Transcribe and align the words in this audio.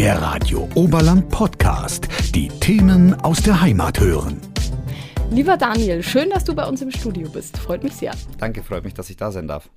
Der 0.00 0.16
Radio 0.22 0.66
Oberland 0.76 1.28
Podcast. 1.28 2.08
Die 2.34 2.48
Themen 2.48 3.12
aus 3.20 3.42
der 3.42 3.60
Heimat 3.60 4.00
hören. 4.00 4.40
Lieber 5.30 5.58
Daniel, 5.58 6.02
schön, 6.02 6.30
dass 6.30 6.42
du 6.44 6.54
bei 6.54 6.66
uns 6.66 6.80
im 6.80 6.90
Studio 6.90 7.28
bist. 7.28 7.58
Freut 7.58 7.82
mich 7.82 7.92
sehr. 7.92 8.14
Danke, 8.38 8.62
freut 8.62 8.82
mich, 8.82 8.94
dass 8.94 9.10
ich 9.10 9.18
da 9.18 9.30
sein 9.30 9.46
darf. 9.46 9.68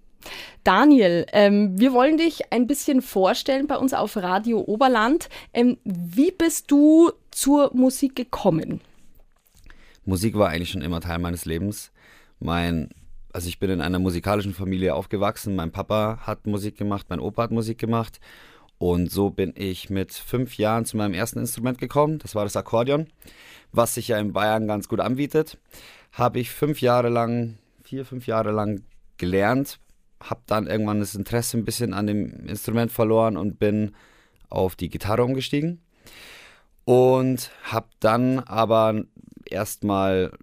Daniel, 0.63 1.25
ähm, 1.33 1.77
wir 1.77 1.91
wollen 1.91 2.15
dich 2.15 2.53
ein 2.53 2.67
bisschen 2.67 3.01
vorstellen 3.01 3.67
bei 3.67 3.75
uns 3.75 3.93
auf 3.93 4.15
Radio 4.15 4.61
Oberland. 4.61 5.27
Ähm, 5.53 5.77
wie 5.83 6.31
bist 6.31 6.71
du 6.71 7.11
zur 7.31 7.71
Musik 7.73 8.15
gekommen? 8.15 8.79
Musik 10.05 10.37
war 10.37 10.51
eigentlich 10.51 10.69
schon 10.71 10.83
immer 10.83 11.01
Teil 11.01 11.19
meines 11.19 11.43
Lebens. 11.43 11.91
Mein, 12.39 12.91
also 13.33 13.49
ich 13.49 13.59
bin 13.59 13.69
in 13.69 13.81
einer 13.81 13.99
musikalischen 13.99 14.53
Familie 14.53 14.95
aufgewachsen. 14.95 15.57
Mein 15.57 15.73
Papa 15.73 16.19
hat 16.21 16.47
Musik 16.47 16.77
gemacht, 16.77 17.07
mein 17.09 17.19
Opa 17.19 17.43
hat 17.43 17.51
Musik 17.51 17.77
gemacht. 17.77 18.21
Und 18.83 19.09
so 19.09 19.29
bin 19.29 19.53
ich 19.55 19.89
mit 19.89 20.11
fünf 20.11 20.57
Jahren 20.57 20.83
zu 20.83 20.97
meinem 20.97 21.13
ersten 21.13 21.39
Instrument 21.39 21.77
gekommen. 21.77 22.19
Das 22.19 22.35
war 22.35 22.43
das 22.43 22.57
Akkordeon, 22.57 23.07
was 23.71 23.93
sich 23.93 24.09
ja 24.09 24.19
in 24.19 24.33
Bayern 24.33 24.67
ganz 24.67 24.89
gut 24.89 24.99
anbietet. 24.99 25.57
Habe 26.11 26.41
ich 26.41 26.51
fünf 26.51 26.81
Jahre 26.81 27.07
lang, 27.07 27.59
vier, 27.81 28.03
fünf 28.03 28.27
Jahre 28.27 28.51
lang 28.51 28.81
gelernt. 29.15 29.79
Habe 30.19 30.41
dann 30.47 30.67
irgendwann 30.67 30.99
das 30.99 31.15
Interesse 31.15 31.57
ein 31.57 31.63
bisschen 31.63 31.93
an 31.93 32.07
dem 32.07 32.45
Instrument 32.45 32.91
verloren 32.91 33.37
und 33.37 33.57
bin 33.57 33.95
auf 34.49 34.75
die 34.75 34.89
Gitarre 34.89 35.23
umgestiegen. 35.23 35.81
Und 36.83 37.51
habe 37.63 37.87
dann 38.01 38.39
aber 38.39 39.01
erstmal 39.49 40.33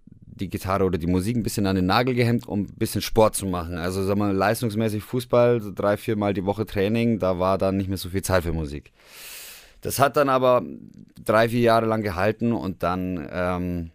die 0.41 0.49
Gitarre 0.49 0.85
oder 0.85 0.99
die 0.99 1.07
Musik 1.07 1.37
ein 1.37 1.43
bisschen 1.43 1.67
an 1.67 1.77
den 1.77 1.87
Nagel 1.87 2.15
gehemmt, 2.15 2.47
um 2.49 2.61
ein 2.61 2.75
bisschen 2.77 3.03
Sport 3.03 3.37
zu 3.37 3.47
machen. 3.47 3.77
Also 3.77 4.03
sagen 4.03 4.21
wir 4.21 4.33
leistungsmäßig 4.33 5.03
Fußball, 5.03 5.61
so 5.61 5.73
drei, 5.73 5.97
vier 5.97 6.17
Mal 6.17 6.35
die 6.35 6.45
Woche 6.45 6.67
Training, 6.67 7.19
da 7.19 7.39
war 7.39 7.59
dann 7.59 7.77
nicht 7.77 7.89
mehr 7.89 7.99
so 7.99 8.09
viel 8.09 8.23
Zeit 8.23 8.43
für 8.45 8.53
Musik. 8.53 8.93
Das 9.83 9.99
hat 9.99 10.17
dann 10.17 10.29
aber 10.29 10.63
drei, 11.25 11.49
vier 11.49 11.61
Jahre 11.61 11.87
lang 11.87 12.03
gehalten 12.03 12.53
und 12.53 12.83
dann 12.83 13.29
ähm, 13.33 13.91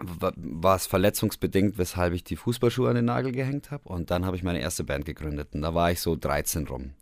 war 0.00 0.76
es 0.76 0.86
verletzungsbedingt, 0.86 1.78
weshalb 1.78 2.12
ich 2.14 2.24
die 2.24 2.36
Fußballschuhe 2.36 2.88
an 2.88 2.96
den 2.96 3.04
Nagel 3.04 3.32
gehängt 3.32 3.70
habe. 3.70 3.88
Und 3.88 4.10
dann 4.10 4.26
habe 4.26 4.36
ich 4.36 4.42
meine 4.42 4.60
erste 4.60 4.84
Band 4.84 5.04
gegründet. 5.04 5.48
Und 5.52 5.62
da 5.62 5.74
war 5.74 5.92
ich 5.92 6.00
so 6.00 6.16
13 6.16 6.66
rum. 6.66 6.92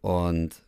Und 0.00 0.62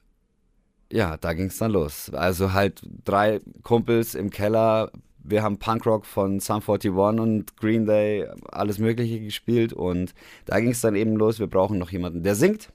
ja, 0.90 1.16
da 1.16 1.32
ging 1.32 1.46
es 1.46 1.58
dann 1.58 1.70
los. 1.70 2.10
Also 2.10 2.52
halt 2.52 2.82
drei 3.04 3.40
Kumpels 3.62 4.14
im 4.14 4.30
Keller, 4.30 4.90
wir 5.22 5.42
haben 5.42 5.58
Punkrock 5.58 6.06
von 6.06 6.40
Sum 6.40 6.56
41 6.56 6.90
und 6.90 7.56
Green 7.56 7.86
Day, 7.86 8.26
alles 8.50 8.78
Mögliche 8.78 9.20
gespielt 9.20 9.72
und 9.72 10.14
da 10.46 10.60
ging 10.60 10.70
es 10.70 10.80
dann 10.80 10.96
eben 10.96 11.16
los, 11.16 11.38
wir 11.38 11.46
brauchen 11.46 11.78
noch 11.78 11.90
jemanden, 11.90 12.22
der 12.22 12.34
singt. 12.34 12.70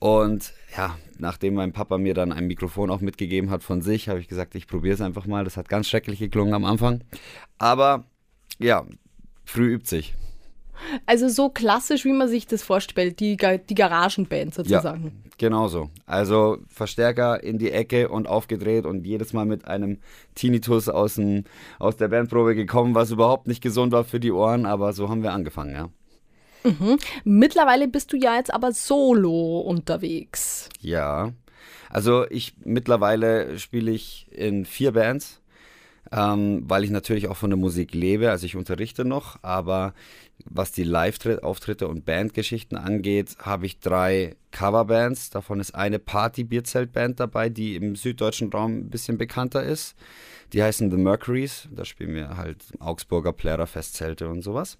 Und 0.00 0.54
ja, 0.76 0.96
nachdem 1.18 1.54
mein 1.54 1.72
Papa 1.72 1.98
mir 1.98 2.14
dann 2.14 2.32
ein 2.32 2.46
Mikrofon 2.46 2.90
auch 2.90 3.00
mitgegeben 3.00 3.50
hat 3.50 3.62
von 3.62 3.82
sich, 3.82 4.08
habe 4.08 4.18
ich 4.18 4.28
gesagt, 4.28 4.54
ich 4.54 4.66
probiere 4.66 4.94
es 4.94 5.02
einfach 5.02 5.26
mal. 5.26 5.44
Das 5.44 5.58
hat 5.58 5.68
ganz 5.68 5.88
schrecklich 5.88 6.18
geklungen 6.18 6.54
am 6.54 6.64
Anfang. 6.64 7.04
Aber 7.58 8.04
ja, 8.58 8.86
früh 9.44 9.74
übt 9.74 9.86
sich. 9.86 10.14
Also 11.06 11.28
so 11.28 11.48
klassisch, 11.48 12.04
wie 12.04 12.12
man 12.12 12.28
sich 12.28 12.46
das 12.46 12.62
vorstellt, 12.62 13.20
die, 13.20 13.36
die 13.36 13.74
Garagenband 13.74 14.54
sozusagen. 14.54 15.04
Ja, 15.04 15.30
genau 15.38 15.68
so. 15.68 15.90
Also 16.06 16.58
Verstärker 16.68 17.42
in 17.42 17.58
die 17.58 17.70
Ecke 17.70 18.08
und 18.08 18.26
aufgedreht 18.26 18.86
und 18.86 19.06
jedes 19.06 19.32
Mal 19.32 19.46
mit 19.46 19.66
einem 19.66 19.98
Tinnitus 20.34 20.88
aus, 20.88 21.14
dem, 21.16 21.44
aus 21.78 21.96
der 21.96 22.08
Bandprobe 22.08 22.54
gekommen, 22.54 22.94
was 22.94 23.10
überhaupt 23.10 23.46
nicht 23.46 23.62
gesund 23.62 23.92
war 23.92 24.04
für 24.04 24.20
die 24.20 24.32
Ohren, 24.32 24.66
aber 24.66 24.92
so 24.92 25.08
haben 25.08 25.22
wir 25.22 25.32
angefangen, 25.32 25.74
ja. 25.74 25.88
Mhm. 26.62 26.98
Mittlerweile 27.24 27.88
bist 27.88 28.12
du 28.12 28.16
ja 28.16 28.36
jetzt 28.36 28.52
aber 28.52 28.72
solo 28.72 29.60
unterwegs. 29.60 30.68
Ja. 30.80 31.32
Also 31.88 32.26
ich 32.28 32.54
mittlerweile 32.64 33.58
spiele 33.58 33.90
ich 33.90 34.28
in 34.30 34.64
vier 34.64 34.92
Bands 34.92 35.39
ähm, 36.12 36.64
weil 36.66 36.84
ich 36.84 36.90
natürlich 36.90 37.28
auch 37.28 37.36
von 37.36 37.50
der 37.50 37.58
Musik 37.58 37.94
lebe. 37.94 38.30
Also 38.30 38.46
ich 38.46 38.56
unterrichte 38.56 39.04
noch, 39.04 39.38
aber 39.42 39.94
was 40.44 40.72
die 40.72 40.84
Live-Auftritte 40.84 41.86
und 41.86 42.04
Bandgeschichten 42.04 42.76
angeht, 42.76 43.36
habe 43.40 43.66
ich 43.66 43.78
drei 43.78 44.36
Coverbands. 44.50 45.30
Davon 45.30 45.60
ist 45.60 45.74
eine 45.74 45.98
Party-Bierzelt-Band 45.98 47.20
dabei, 47.20 47.48
die 47.48 47.76
im 47.76 47.94
süddeutschen 47.94 48.50
Raum 48.50 48.78
ein 48.78 48.90
bisschen 48.90 49.18
bekannter 49.18 49.62
ist. 49.62 49.94
Die 50.52 50.62
heißen 50.62 50.90
The 50.90 50.96
Mercuries. 50.96 51.68
Da 51.70 51.84
spielen 51.84 52.14
wir 52.14 52.36
halt 52.36 52.64
Augsburger 52.80 53.32
Plärrer, 53.32 53.66
Festzelte 53.66 54.28
und 54.28 54.42
sowas. 54.42 54.78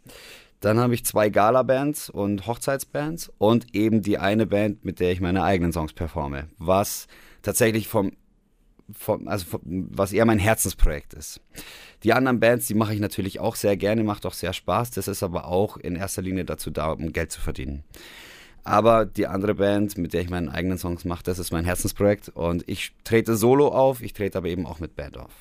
Dann 0.60 0.78
habe 0.78 0.94
ich 0.94 1.04
zwei 1.04 1.30
Gala-Bands 1.30 2.10
und 2.10 2.46
Hochzeitsbands 2.46 3.32
und 3.38 3.74
eben 3.74 4.02
die 4.02 4.18
eine 4.18 4.46
Band, 4.46 4.84
mit 4.84 5.00
der 5.00 5.12
ich 5.12 5.20
meine 5.20 5.42
eigenen 5.42 5.72
Songs 5.72 5.92
performe. 5.92 6.48
Was 6.58 7.06
tatsächlich 7.42 7.88
vom 7.88 8.12
von, 8.96 9.28
also 9.28 9.46
von, 9.46 9.60
was 9.90 10.12
eher 10.12 10.24
mein 10.26 10.38
Herzensprojekt 10.38 11.14
ist. 11.14 11.40
Die 12.02 12.12
anderen 12.12 12.40
Bands, 12.40 12.66
die 12.66 12.74
mache 12.74 12.94
ich 12.94 13.00
natürlich 13.00 13.40
auch 13.40 13.56
sehr 13.56 13.76
gerne, 13.76 14.04
macht 14.04 14.26
auch 14.26 14.34
sehr 14.34 14.52
Spaß. 14.52 14.90
Das 14.92 15.08
ist 15.08 15.22
aber 15.22 15.46
auch 15.46 15.76
in 15.76 15.96
erster 15.96 16.22
Linie 16.22 16.44
dazu 16.44 16.70
da, 16.70 16.92
um 16.92 17.12
Geld 17.12 17.32
zu 17.32 17.40
verdienen. 17.40 17.84
Aber 18.64 19.06
die 19.06 19.26
andere 19.26 19.54
Band, 19.54 19.96
mit 19.96 20.12
der 20.12 20.22
ich 20.22 20.30
meinen 20.30 20.48
eigenen 20.48 20.78
Songs 20.78 21.04
mache, 21.04 21.22
das 21.24 21.38
ist 21.38 21.50
mein 21.50 21.64
Herzensprojekt 21.64 22.28
und 22.30 22.64
ich 22.68 22.92
trete 23.04 23.36
solo 23.36 23.68
auf, 23.68 24.02
ich 24.02 24.12
trete 24.12 24.38
aber 24.38 24.48
eben 24.48 24.66
auch 24.66 24.80
mit 24.80 24.96
Band 24.96 25.16
auf. 25.16 25.32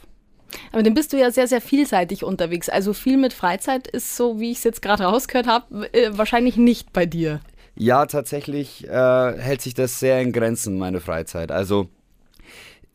Aber 0.71 0.83
dann 0.83 0.93
bist 0.93 1.13
du 1.13 1.17
ja 1.17 1.31
sehr, 1.31 1.47
sehr 1.47 1.61
vielseitig 1.61 2.23
unterwegs. 2.23 2.69
Also 2.69 2.93
viel 2.93 3.17
mit 3.17 3.33
Freizeit 3.33 3.87
ist 3.87 4.15
so, 4.15 4.39
wie 4.39 4.51
ich 4.51 4.59
es 4.59 4.63
jetzt 4.63 4.81
gerade 4.81 5.03
rausgehört 5.03 5.47
habe, 5.47 5.93
äh, 5.93 6.17
wahrscheinlich 6.17 6.57
nicht 6.57 6.91
bei 6.93 7.05
dir. 7.05 7.41
Ja, 7.75 8.05
tatsächlich 8.07 8.87
äh, 8.87 9.37
hält 9.37 9.61
sich 9.61 9.73
das 9.73 9.99
sehr 9.99 10.21
in 10.21 10.31
Grenzen, 10.31 10.77
meine 10.77 10.99
Freizeit. 10.99 11.51
Also 11.51 11.89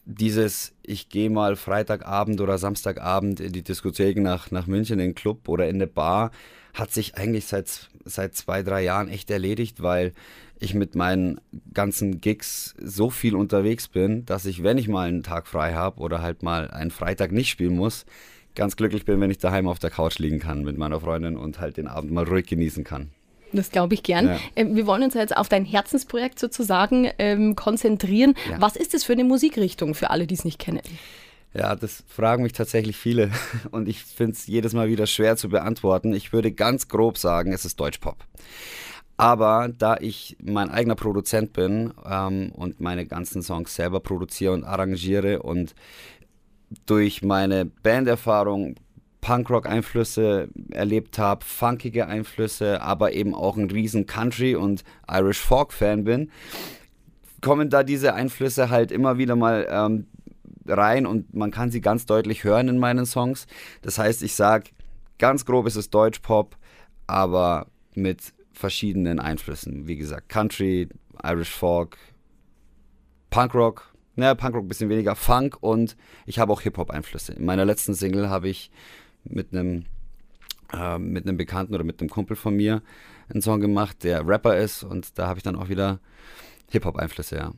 dieses, 0.06 0.74
ich 0.82 1.08
gehe 1.08 1.30
mal 1.30 1.56
Freitagabend 1.56 2.40
oder 2.40 2.58
Samstagabend 2.58 3.40
in 3.40 3.52
die 3.52 3.62
Diskothek 3.62 4.18
nach, 4.18 4.50
nach 4.50 4.66
München 4.66 4.98
in 4.98 5.08
den 5.08 5.14
Club 5.14 5.48
oder 5.48 5.68
in 5.68 5.76
eine 5.76 5.86
Bar, 5.86 6.30
hat 6.74 6.92
sich 6.92 7.16
eigentlich 7.16 7.46
seit, 7.46 7.88
seit 8.04 8.34
zwei, 8.34 8.62
drei 8.62 8.82
Jahren 8.82 9.08
echt 9.08 9.30
erledigt, 9.30 9.82
weil 9.82 10.12
ich 10.58 10.74
mit 10.74 10.94
meinen 10.94 11.40
ganzen 11.72 12.20
Gigs 12.20 12.74
so 12.78 13.10
viel 13.10 13.34
unterwegs 13.34 13.88
bin, 13.88 14.24
dass 14.26 14.46
ich, 14.46 14.62
wenn 14.62 14.78
ich 14.78 14.88
mal 14.88 15.08
einen 15.08 15.22
Tag 15.22 15.46
frei 15.46 15.74
habe 15.74 16.00
oder 16.00 16.20
halt 16.20 16.42
mal 16.42 16.70
einen 16.70 16.90
Freitag 16.90 17.32
nicht 17.32 17.50
spielen 17.50 17.76
muss, 17.76 18.06
ganz 18.54 18.76
glücklich 18.76 19.04
bin, 19.04 19.20
wenn 19.20 19.30
ich 19.30 19.38
daheim 19.38 19.68
auf 19.68 19.78
der 19.78 19.90
Couch 19.90 20.18
liegen 20.18 20.38
kann 20.38 20.62
mit 20.62 20.78
meiner 20.78 21.00
Freundin 21.00 21.36
und 21.36 21.60
halt 21.60 21.76
den 21.76 21.88
Abend 21.88 22.12
mal 22.12 22.24
ruhig 22.24 22.46
genießen 22.46 22.84
kann. 22.84 23.10
Das 23.56 23.70
glaube 23.70 23.94
ich 23.94 24.02
gern. 24.02 24.26
Ja. 24.26 24.38
Ähm, 24.56 24.76
wir 24.76 24.86
wollen 24.86 25.02
uns 25.02 25.14
jetzt 25.14 25.36
auf 25.36 25.48
dein 25.48 25.64
Herzensprojekt 25.64 26.38
sozusagen 26.38 27.10
ähm, 27.18 27.56
konzentrieren. 27.56 28.34
Ja. 28.50 28.60
Was 28.60 28.76
ist 28.76 28.94
das 28.94 29.04
für 29.04 29.12
eine 29.12 29.24
Musikrichtung 29.24 29.94
für 29.94 30.10
alle, 30.10 30.26
die 30.26 30.34
es 30.34 30.44
nicht 30.44 30.58
kennen? 30.58 30.80
Ja, 31.56 31.76
das 31.76 32.02
fragen 32.08 32.42
mich 32.42 32.52
tatsächlich 32.52 32.96
viele 32.96 33.30
und 33.70 33.88
ich 33.88 34.02
finde 34.02 34.32
es 34.32 34.46
jedes 34.46 34.72
Mal 34.72 34.88
wieder 34.88 35.06
schwer 35.06 35.36
zu 35.36 35.48
beantworten. 35.48 36.12
Ich 36.12 36.32
würde 36.32 36.52
ganz 36.52 36.88
grob 36.88 37.16
sagen, 37.16 37.52
es 37.52 37.64
ist 37.64 37.78
Deutschpop. 37.78 38.16
Aber 39.16 39.70
da 39.78 39.96
ich 39.96 40.36
mein 40.42 40.70
eigener 40.70 40.96
Produzent 40.96 41.52
bin 41.52 41.94
ähm, 42.04 42.50
und 42.56 42.80
meine 42.80 43.06
ganzen 43.06 43.42
Songs 43.42 43.74
selber 43.76 44.00
produziere 44.00 44.52
und 44.52 44.64
arrangiere 44.64 45.42
und 45.42 45.76
durch 46.86 47.22
meine 47.22 47.64
Banderfahrung 47.64 48.74
Punkrock-Einflüsse 49.24 50.50
erlebt 50.70 51.18
habe, 51.18 51.42
funkige 51.46 52.06
Einflüsse, 52.06 52.82
aber 52.82 53.14
eben 53.14 53.34
auch 53.34 53.56
ein 53.56 53.70
riesen 53.70 54.04
Country- 54.04 54.54
und 54.54 54.84
Irish 55.10 55.40
Folk-Fan 55.40 56.04
bin, 56.04 56.30
kommen 57.40 57.70
da 57.70 57.84
diese 57.84 58.12
Einflüsse 58.12 58.68
halt 58.68 58.92
immer 58.92 59.16
wieder 59.16 59.34
mal 59.34 59.66
ähm, 59.70 60.08
rein 60.66 61.06
und 61.06 61.32
man 61.32 61.50
kann 61.50 61.70
sie 61.70 61.80
ganz 61.80 62.04
deutlich 62.04 62.44
hören 62.44 62.68
in 62.68 62.76
meinen 62.76 63.06
Songs. 63.06 63.46
Das 63.80 63.98
heißt, 63.98 64.22
ich 64.22 64.34
sage, 64.34 64.70
ganz 65.18 65.46
grob 65.46 65.66
ist 65.66 65.76
es 65.76 65.88
Deutsch-Pop, 65.88 66.58
aber 67.06 67.68
mit 67.94 68.34
verschiedenen 68.52 69.20
Einflüssen. 69.20 69.86
Wie 69.86 69.96
gesagt, 69.96 70.28
Country, 70.28 70.90
Irish 71.22 71.50
Folk, 71.50 71.96
Punkrock, 73.30 73.90
naja, 74.16 74.34
Punkrock 74.34 74.66
ein 74.66 74.68
bisschen 74.68 74.90
weniger, 74.90 75.16
Funk 75.16 75.56
und 75.62 75.96
ich 76.26 76.38
habe 76.38 76.52
auch 76.52 76.60
Hip-Hop-Einflüsse. 76.60 77.32
In 77.32 77.46
meiner 77.46 77.64
letzten 77.64 77.94
Single 77.94 78.28
habe 78.28 78.50
ich 78.50 78.70
mit 79.24 79.52
einem 79.52 79.84
äh, 80.72 80.98
mit 80.98 81.26
einem 81.26 81.36
Bekannten 81.36 81.74
oder 81.74 81.84
mit 81.84 82.00
einem 82.00 82.10
Kumpel 82.10 82.36
von 82.36 82.54
mir 82.56 82.82
einen 83.28 83.42
Song 83.42 83.60
gemacht, 83.60 84.04
der 84.04 84.26
Rapper 84.26 84.56
ist 84.56 84.82
und 84.82 85.18
da 85.18 85.26
habe 85.26 85.38
ich 85.38 85.42
dann 85.42 85.56
auch 85.56 85.68
wieder 85.68 86.00
Hip-Hop-Einflüsse, 86.70 87.36
ja. 87.36 87.52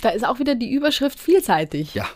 Da 0.00 0.10
ist 0.10 0.26
auch 0.26 0.38
wieder 0.38 0.54
die 0.54 0.72
Überschrift 0.72 1.18
vielseitig. 1.18 1.94
Ja, 1.94 2.06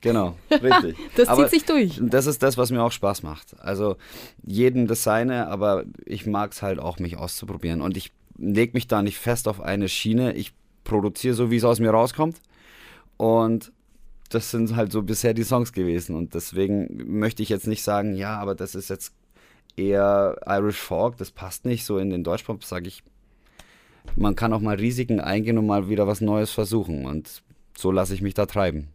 genau, 0.00 0.36
richtig. 0.50 0.96
das 1.16 1.28
aber 1.28 1.42
zieht 1.44 1.50
sich 1.50 1.64
durch. 1.64 2.00
Das 2.02 2.26
ist 2.26 2.42
das, 2.42 2.58
was 2.58 2.70
mir 2.70 2.82
auch 2.82 2.92
Spaß 2.92 3.22
macht. 3.22 3.58
Also 3.60 3.96
jedem 4.44 4.86
das 4.86 5.02
seine, 5.02 5.48
aber 5.48 5.84
ich 6.04 6.26
mag 6.26 6.52
es 6.52 6.62
halt 6.62 6.78
auch, 6.78 6.98
mich 6.98 7.16
auszuprobieren 7.16 7.80
und 7.80 7.96
ich 7.96 8.12
lege 8.36 8.72
mich 8.74 8.88
da 8.88 9.02
nicht 9.02 9.18
fest 9.18 9.48
auf 9.48 9.60
eine 9.60 9.88
Schiene. 9.88 10.34
Ich 10.34 10.52
produziere 10.84 11.34
so, 11.34 11.50
wie 11.50 11.56
es 11.56 11.64
aus 11.64 11.80
mir 11.80 11.90
rauskommt 11.90 12.40
und 13.16 13.72
das 14.30 14.50
sind 14.50 14.74
halt 14.76 14.92
so 14.92 15.02
bisher 15.02 15.34
die 15.34 15.42
Songs 15.42 15.72
gewesen. 15.72 16.16
Und 16.16 16.34
deswegen 16.34 17.18
möchte 17.18 17.42
ich 17.42 17.48
jetzt 17.48 17.66
nicht 17.66 17.82
sagen, 17.82 18.14
ja, 18.14 18.38
aber 18.38 18.54
das 18.54 18.74
ist 18.74 18.88
jetzt 18.88 19.12
eher 19.76 20.40
Irish 20.46 20.78
Folk, 20.78 21.16
das 21.18 21.30
passt 21.30 21.64
nicht 21.64 21.84
so 21.84 21.98
in 21.98 22.10
den 22.10 22.24
Deutschpop, 22.24 22.64
sage 22.64 22.88
ich. 22.88 23.02
Man 24.16 24.36
kann 24.36 24.52
auch 24.52 24.60
mal 24.60 24.76
Risiken 24.76 25.20
eingehen 25.20 25.58
und 25.58 25.66
mal 25.66 25.88
wieder 25.88 26.06
was 26.06 26.20
Neues 26.20 26.50
versuchen. 26.50 27.06
Und 27.06 27.42
so 27.76 27.90
lasse 27.90 28.14
ich 28.14 28.22
mich 28.22 28.34
da 28.34 28.46
treiben. 28.46 28.88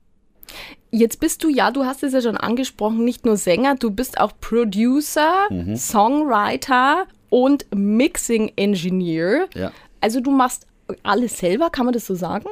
Jetzt 0.89 1.19
bist 1.19 1.43
du 1.43 1.49
ja, 1.49 1.71
du 1.71 1.83
hast 1.83 2.03
es 2.03 2.13
ja 2.13 2.21
schon 2.21 2.37
angesprochen, 2.37 3.03
nicht 3.03 3.25
nur 3.25 3.35
Sänger, 3.35 3.75
du 3.75 3.91
bist 3.91 4.19
auch 4.19 4.31
Producer, 4.39 5.47
mhm. 5.49 5.75
Songwriter 5.75 7.07
und 7.29 7.65
Mixing 7.75 8.53
Engineer. 8.55 9.47
Ja. 9.53 9.71
Also 9.99 10.21
du 10.21 10.31
machst 10.31 10.67
alles 11.03 11.37
selber, 11.37 11.69
kann 11.69 11.85
man 11.85 11.93
das 11.93 12.05
so 12.05 12.15
sagen? 12.15 12.47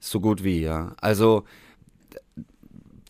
So 0.00 0.20
gut 0.20 0.42
wie, 0.42 0.62
ja. 0.62 0.94
Also 1.00 1.44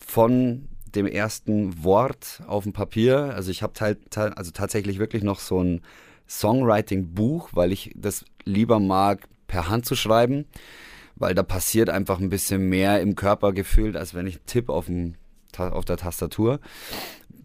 von 0.09 0.67
dem 0.95 1.05
ersten 1.05 1.83
Wort 1.83 2.41
auf 2.47 2.63
dem 2.63 2.73
Papier, 2.73 3.33
also 3.35 3.51
ich 3.51 3.61
habe 3.61 3.97
also 4.35 4.51
tatsächlich 4.51 4.97
wirklich 4.99 5.23
noch 5.23 5.39
so 5.39 5.63
ein 5.63 5.81
Songwriting-Buch, 6.27 7.49
weil 7.53 7.71
ich 7.71 7.91
das 7.95 8.25
lieber 8.43 8.79
mag, 8.79 9.27
per 9.47 9.69
Hand 9.69 9.85
zu 9.85 9.95
schreiben 9.95 10.45
weil 11.19 11.35
da 11.35 11.43
passiert 11.43 11.89
einfach 11.89 12.19
ein 12.19 12.29
bisschen 12.29 12.67
mehr 12.67 13.01
im 13.01 13.15
Körper 13.15 13.51
gefühlt, 13.51 13.95
als 13.95 14.15
wenn 14.15 14.25
ich 14.25 14.39
tippe 14.45 14.73
auf, 14.73 14.89
auf 15.57 15.85
der 15.85 15.97
Tastatur. 15.97 16.59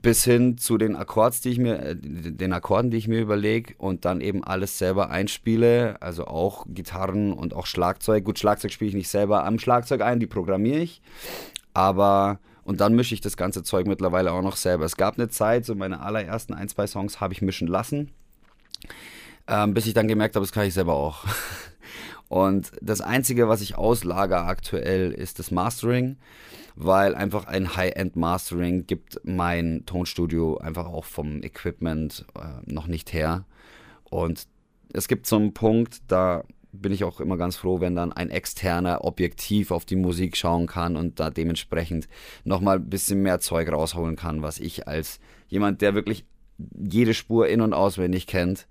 Bis 0.01 0.23
hin 0.23 0.59
zu 0.59 0.79
den 0.79 0.97
Akkords, 0.97 1.41
die 1.41 1.49
ich 1.51 1.59
mir, 1.59 1.79
äh, 1.81 1.97
den 1.97 2.53
Akkorden, 2.53 2.91
die 2.91 2.99
ich 2.99 3.09
mir 3.09 3.21
überlege 3.21 3.75
und 3.79 4.05
dann 4.05 4.21
eben 4.21 4.45
alles 4.45 4.79
selber 4.79 5.11
einspiele, 5.11 5.97
also 6.01 6.27
auch 6.27 6.67
Gitarren 6.69 7.33
und 7.33 7.55
auch 7.55 7.67
Schlagzeug. 7.67 8.25
Gut, 8.25 8.39
Schlagzeug 8.39 8.71
spiele 8.71 8.91
ich 8.91 8.95
nicht 8.95 9.09
selber 9.09 9.45
am 9.45 9.59
Schlagzeug 9.59 10.03
ein, 10.03 10.21
die 10.21 10.27
programmiere 10.27 10.81
ich. 10.81 11.01
Aber 11.73 12.39
und 12.65 12.81
dann 12.81 12.95
mische 12.95 13.15
ich 13.15 13.21
das 13.21 13.37
ganze 13.37 13.63
Zeug 13.63 13.87
mittlerweile 13.87 14.33
auch 14.33 14.43
noch 14.43 14.57
selber. 14.57 14.85
Es 14.85 14.97
gab 14.97 15.19
eine 15.19 15.29
Zeit, 15.29 15.65
so 15.65 15.75
meine 15.75 16.01
allerersten 16.01 16.55
ein, 16.55 16.69
zwei 16.69 16.87
Songs 16.87 17.21
habe 17.21 17.33
ich 17.33 17.43
mischen 17.43 17.69
lassen, 17.69 18.11
ähm, 19.47 19.75
bis 19.75 19.87
ich 19.87 19.95
dann 19.95 20.09
gemerkt 20.09 20.37
habe, 20.37 20.45
das 20.45 20.53
kann 20.53 20.67
ich 20.67 20.75
selber 20.75 20.95
auch. 20.95 21.25
Und 22.29 22.73
das 22.81 23.01
Einzige, 23.01 23.49
was 23.49 23.61
ich 23.61 23.77
auslager 23.77 24.47
aktuell, 24.47 25.13
ist 25.13 25.39
das 25.39 25.51
Mastering, 25.51 26.17
weil 26.75 27.15
einfach 27.15 27.47
ein 27.47 27.77
High-End-Mastering 27.77 28.87
gibt 28.87 29.21
mein 29.25 29.85
Tonstudio 29.87 30.57
einfach 30.57 30.87
auch 30.87 31.05
vom 31.05 31.43
Equipment 31.43 32.25
äh, 32.35 32.73
noch 32.73 32.87
nicht 32.87 33.13
her. 33.13 33.45
Und 34.05 34.49
es 34.93 35.07
gibt 35.07 35.27
so 35.27 35.37
einen 35.37 35.53
Punkt, 35.53 36.01
da 36.09 36.45
bin 36.81 36.93
ich 36.93 37.05
auch 37.05 37.21
immer 37.21 37.37
ganz 37.37 37.57
froh, 37.57 37.81
wenn 37.81 37.95
dann 37.95 38.13
ein 38.13 38.31
externer 38.31 39.05
Objektiv 39.05 39.71
auf 39.71 39.85
die 39.85 39.97
Musik 39.97 40.37
schauen 40.37 40.67
kann 40.67 40.97
und 40.97 41.21
da 41.21 41.31
dementsprechend 41.31 42.09
nochmal 42.45 42.77
ein 42.77 42.91
bisschen 42.91 43.23
mehr 43.23 43.41
Zeug 43.41 43.71
rausholen 43.71 44.17
kann, 44.17 44.43
was 44.43 44.59
ich 44.59 44.89
als 44.89 45.21
jemand, 45.49 45.81
der 45.83 45.95
wirklich 45.95 46.25
jede 46.79 47.15
Spur 47.15 47.49
in- 47.49 47.61
und 47.61 47.75
auswendig 47.75 48.27
kennt, 48.27 48.67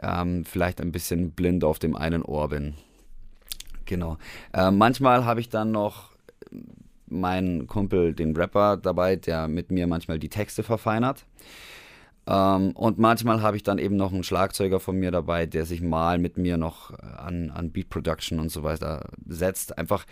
ähm, 0.00 0.44
vielleicht 0.44 0.80
ein 0.80 0.92
bisschen 0.92 1.32
blind 1.32 1.64
auf 1.64 1.78
dem 1.78 1.96
einen 1.96 2.22
Ohr 2.22 2.48
bin. 2.48 2.74
Genau. 3.84 4.18
Äh, 4.52 4.70
manchmal 4.70 5.24
habe 5.24 5.40
ich 5.40 5.48
dann 5.48 5.70
noch 5.70 6.14
meinen 7.06 7.66
Kumpel, 7.66 8.14
den 8.14 8.36
Rapper, 8.36 8.76
dabei, 8.76 9.16
der 9.16 9.48
mit 9.48 9.70
mir 9.70 9.86
manchmal 9.86 10.18
die 10.18 10.28
Texte 10.28 10.62
verfeinert. 10.62 11.24
Ähm, 12.26 12.72
und 12.72 12.98
manchmal 12.98 13.42
habe 13.42 13.56
ich 13.56 13.62
dann 13.62 13.78
eben 13.78 13.96
noch 13.96 14.12
einen 14.12 14.22
Schlagzeuger 14.22 14.80
von 14.80 14.96
mir 14.96 15.10
dabei, 15.10 15.46
der 15.46 15.66
sich 15.66 15.82
mal 15.82 16.18
mit 16.18 16.38
mir 16.38 16.56
noch 16.56 16.98
an, 16.98 17.50
an 17.50 17.70
Beat 17.70 17.90
Production 17.90 18.40
und 18.40 18.50
so 18.50 18.62
weiter 18.62 19.10
setzt. 19.26 19.76
Einfach 19.78 20.06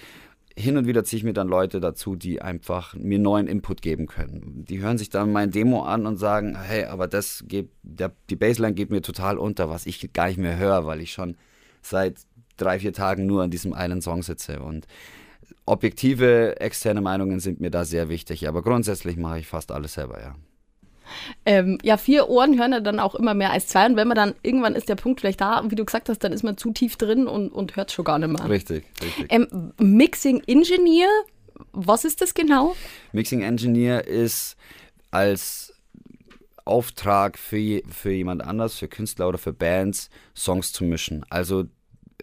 hin 0.57 0.77
und 0.77 0.87
wieder 0.87 1.05
ziehe 1.05 1.19
ich 1.19 1.25
mir 1.25 1.33
dann 1.33 1.49
Leute 1.49 1.81
dazu, 1.81 2.15
die 2.17 2.43
einfach 2.43 2.95
mir 2.95 3.19
neuen 3.19 3.47
Input 3.47 3.81
geben 3.81 4.07
können. 4.07 4.65
Die 4.69 4.81
hören 4.81 4.99
sich 4.99 5.09
dann 5.09 5.33
mein 5.33 5.51
Demo 5.51 5.83
an 5.85 6.07
und 6.07 6.19
sagen, 6.19 6.59
hey, 6.61 6.85
aber 6.85 7.09
das 7.09 7.45
geht, 7.49 7.71
der, 7.83 8.13
die 8.29 8.37
Bassline 8.37 8.75
geht 8.75 8.91
mir 8.91 9.03
total 9.03 9.39
unter, 9.39 9.71
was 9.71 9.87
ich 9.87 10.13
gar 10.13 10.29
nicht 10.29 10.39
mehr 10.39 10.59
höre, 10.59 10.85
weil 10.87 11.01
ich 11.01 11.13
schon 11.13 11.37
seit 11.81 12.21
drei, 12.59 12.79
vier 12.79 12.93
Tagen 12.93 13.27
nur 13.27 13.43
an 13.43 13.51
diesem 13.51 13.73
einen 13.73 14.03
Song 14.03 14.23
sitze. 14.23 14.61
Und 14.61 14.87
objektive 15.65 16.61
externe 16.61 17.01
Meinungen 17.01 17.41
sind 17.41 17.61
mir 17.61 17.71
da 17.71 17.85
sehr 17.85 18.09
wichtig. 18.11 18.47
Aber 18.47 18.63
grundsätzlich 18.63 19.17
mache 19.17 19.39
ich 19.39 19.47
fast 19.47 19.73
alles 19.73 19.95
selber, 19.95 20.21
ja. 20.21 20.35
Ähm, 21.45 21.79
ja, 21.83 21.97
vier 21.97 22.29
Ohren 22.29 22.59
hören 22.59 22.73
ja 22.73 22.81
dann 22.81 23.01
auch 23.01 23.15
immer 23.15 23.35
mehr 23.35 23.51
als 23.51 23.69
zwei. 23.69 23.87
Und 23.87 23.97
wenn 23.97 24.09
man 24.09 24.17
dann, 24.17 24.35
irgendwann 24.43 24.75
ist 24.75 24.89
der 24.89 24.97
Punkt 24.97 25.21
vielleicht 25.21 25.41
da, 25.41 25.63
wie 25.69 25.75
du 25.75 25.85
gesagt 25.85 26.09
hast, 26.09 26.21
dann 26.25 26.33
ist 26.33 26.43
man 26.43 26.57
zu 26.57 26.73
tief 26.73 26.97
drin 26.97 27.27
und, 27.27 27.51
und 27.51 27.77
hört 27.77 27.93
schon 27.93 28.05
gar 28.05 28.19
nicht 28.19 28.31
mehr. 28.31 28.49
Richtig, 28.49 28.85
richtig. 29.03 29.27
Ähm, 29.31 29.73
Mixing 29.79 30.43
Engineer, 30.47 31.09
was 31.73 32.05
ist 32.05 32.21
das 32.21 32.35
genau? 32.35 32.75
Mixing 33.13 33.43
Engineer 33.43 34.07
ist 34.07 34.57
als 35.11 35.75
Auftrag 36.65 37.39
für, 37.39 37.83
für 37.89 38.13
jemand 38.13 38.43
anders, 38.43 38.77
für 38.77 38.89
Künstler 38.89 39.29
oder 39.29 39.39
für 39.39 39.53
Bands, 39.53 40.11
Songs 40.35 40.73
zu 40.73 40.85
mischen. 40.85 41.25
Also 41.29 41.65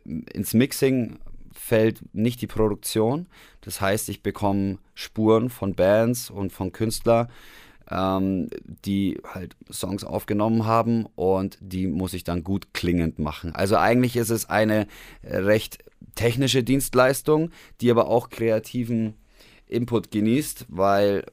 ins 0.06 0.54
Mixing 0.54 1.20
fällt 1.54 2.02
nicht 2.14 2.42
die 2.42 2.48
Produktion. 2.48 3.28
Das 3.62 3.82
heißt, 3.82 4.10
ich 4.10 4.24
bekomme 4.24 4.80
Spuren 4.96 5.50
von 5.50 5.76
Bands 5.76 6.30
und 6.30 6.52
von 6.52 6.72
Künstlern, 6.72 7.28
ähm, 7.90 8.50
die 8.86 9.20
halt 9.34 9.56
Songs 9.72 10.04
aufgenommen 10.04 10.66
haben 10.66 11.06
und 11.16 11.58
die 11.62 11.88
muss 11.88 12.14
ich 12.14 12.24
dann 12.24 12.44
gut 12.44 12.74
klingend 12.74 13.20
machen. 13.20 13.54
Also 13.54 13.78
eigentlich 13.78 14.16
ist 14.16 14.30
es 14.30 14.50
eine 14.50 14.88
recht 15.24 15.80
technische 16.16 16.64
Dienstleistung, 16.64 17.52
die 17.82 17.92
aber 17.92 18.08
auch 18.08 18.30
kreativen 18.30 19.16
Input 19.68 20.12
genießt, 20.12 20.66
weil 20.70 21.24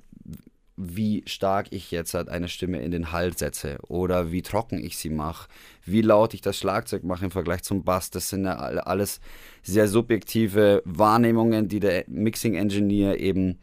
wie 0.77 1.23
stark 1.27 1.69
ich 1.71 1.91
jetzt 1.91 2.13
halt 2.13 2.29
eine 2.29 2.49
Stimme 2.49 2.83
in 2.83 2.91
den 2.91 3.11
Hals 3.11 3.39
setze 3.39 3.79
oder 3.89 4.31
wie 4.31 4.43
trocken 4.43 4.79
ich 4.79 4.99
sie 4.99 5.09
mache, 5.09 5.49
wie 5.85 6.03
laut 6.03 6.35
ich 6.35 6.43
das 6.43 6.59
Schlagzeug 6.59 7.03
mache 7.03 7.25
im 7.25 7.31
Vergleich 7.31 7.63
zum 7.63 7.83
Bass. 7.83 8.11
Das 8.11 8.29
sind 8.29 8.45
ja 8.45 8.57
alles 8.57 9.21
sehr 9.63 9.89
subjektive 9.89 10.83
Wahrnehmungen, 10.85 11.69
die 11.69 11.81
der 11.81 12.05
Mixing 12.09 12.55
Engineer 12.55 13.19
eben 13.19 13.59